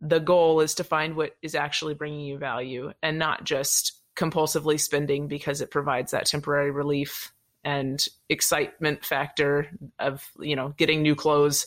the 0.00 0.18
goal 0.18 0.60
is 0.60 0.74
to 0.76 0.84
find 0.84 1.14
what 1.14 1.36
is 1.42 1.54
actually 1.54 1.92
bringing 1.92 2.20
you 2.20 2.38
value 2.38 2.90
and 3.02 3.18
not 3.18 3.44
just 3.44 4.01
compulsively 4.16 4.78
spending 4.78 5.28
because 5.28 5.60
it 5.60 5.70
provides 5.70 6.12
that 6.12 6.26
temporary 6.26 6.70
relief 6.70 7.32
and 7.64 8.06
excitement 8.28 9.04
factor 9.04 9.68
of 9.98 10.28
you 10.40 10.56
know 10.56 10.74
getting 10.76 11.02
new 11.02 11.14
clothes 11.14 11.66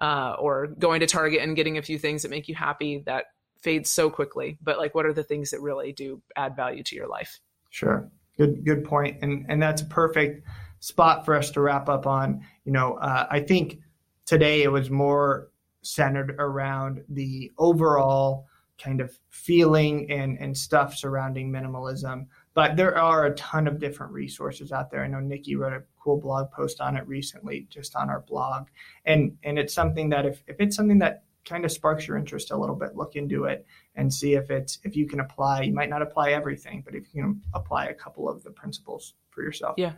uh, 0.00 0.34
or 0.38 0.66
going 0.66 1.00
to 1.00 1.06
Target 1.06 1.42
and 1.42 1.54
getting 1.54 1.78
a 1.78 1.82
few 1.82 1.98
things 1.98 2.22
that 2.22 2.30
make 2.30 2.48
you 2.48 2.54
happy 2.54 3.02
that 3.06 3.26
fades 3.60 3.88
so 3.88 4.10
quickly. 4.10 4.58
But 4.60 4.78
like, 4.78 4.94
what 4.94 5.06
are 5.06 5.12
the 5.12 5.22
things 5.22 5.50
that 5.50 5.60
really 5.60 5.92
do 5.92 6.20
add 6.36 6.56
value 6.56 6.82
to 6.82 6.96
your 6.96 7.06
life? 7.06 7.40
Sure, 7.70 8.10
good 8.36 8.64
good 8.64 8.84
point, 8.84 9.18
and 9.22 9.46
and 9.48 9.62
that's 9.62 9.82
a 9.82 9.86
perfect 9.86 10.46
spot 10.80 11.24
for 11.24 11.34
us 11.34 11.50
to 11.52 11.60
wrap 11.60 11.88
up 11.88 12.06
on. 12.06 12.44
You 12.64 12.72
know, 12.72 12.94
uh, 12.94 13.26
I 13.30 13.40
think 13.40 13.78
today 14.26 14.62
it 14.62 14.72
was 14.72 14.90
more 14.90 15.50
centered 15.82 16.36
around 16.38 17.04
the 17.08 17.50
overall 17.58 18.46
kind 18.78 19.00
of 19.00 19.18
feeling 19.30 20.10
and, 20.10 20.38
and 20.38 20.56
stuff 20.56 20.94
surrounding 20.94 21.50
minimalism. 21.50 22.26
But 22.54 22.76
there 22.76 22.98
are 22.98 23.26
a 23.26 23.34
ton 23.34 23.66
of 23.66 23.78
different 23.78 24.12
resources 24.12 24.72
out 24.72 24.90
there. 24.90 25.04
I 25.04 25.08
know 25.08 25.20
Nikki 25.20 25.56
wrote 25.56 25.72
a 25.72 25.82
cool 26.02 26.18
blog 26.18 26.50
post 26.50 26.80
on 26.80 26.96
it 26.96 27.06
recently, 27.06 27.66
just 27.70 27.96
on 27.96 28.10
our 28.10 28.20
blog. 28.20 28.66
And 29.04 29.38
and 29.42 29.58
it's 29.58 29.72
something 29.72 30.10
that 30.10 30.26
if, 30.26 30.42
if 30.46 30.56
it's 30.60 30.76
something 30.76 30.98
that 30.98 31.24
kind 31.44 31.64
of 31.64 31.72
sparks 31.72 32.06
your 32.06 32.16
interest 32.16 32.50
a 32.50 32.56
little 32.56 32.76
bit, 32.76 32.94
look 32.94 33.16
into 33.16 33.44
it 33.44 33.66
and 33.94 34.12
see 34.12 34.34
if 34.34 34.50
it's 34.50 34.78
if 34.84 34.96
you 34.96 35.06
can 35.06 35.20
apply. 35.20 35.62
You 35.62 35.72
might 35.72 35.88
not 35.88 36.02
apply 36.02 36.32
everything, 36.32 36.82
but 36.84 36.94
if 36.94 37.14
you 37.14 37.22
can 37.22 37.42
apply 37.54 37.86
a 37.86 37.94
couple 37.94 38.28
of 38.28 38.42
the 38.42 38.50
principles 38.50 39.14
for 39.30 39.42
yourself. 39.42 39.76
Yeah. 39.78 39.92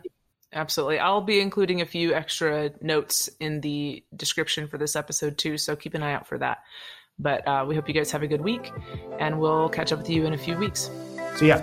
Absolutely. 0.53 0.99
I'll 0.99 1.21
be 1.21 1.41
including 1.41 1.81
a 1.81 1.85
few 1.85 2.13
extra 2.13 2.71
notes 2.79 3.29
in 3.41 3.59
the 3.59 4.05
description 4.15 4.69
for 4.69 4.77
this 4.77 4.95
episode 4.95 5.37
too, 5.37 5.57
so 5.57 5.75
keep 5.75 5.95
an 5.95 6.03
eye 6.03 6.13
out 6.13 6.27
for 6.27 6.37
that. 6.37 6.59
But 7.17 7.47
uh, 7.47 7.65
we 7.67 7.75
hope 7.75 7.87
you 7.87 7.93
guys 7.93 8.11
have 8.11 8.23
a 8.23 8.27
good 8.27 8.41
week, 8.41 8.71
and 9.19 9.39
we'll 9.39 9.69
catch 9.69 9.91
up 9.91 9.99
with 9.99 10.09
you 10.09 10.25
in 10.25 10.33
a 10.33 10.37
few 10.37 10.57
weeks. 10.57 10.89
See 11.37 11.47
ya. 11.47 11.61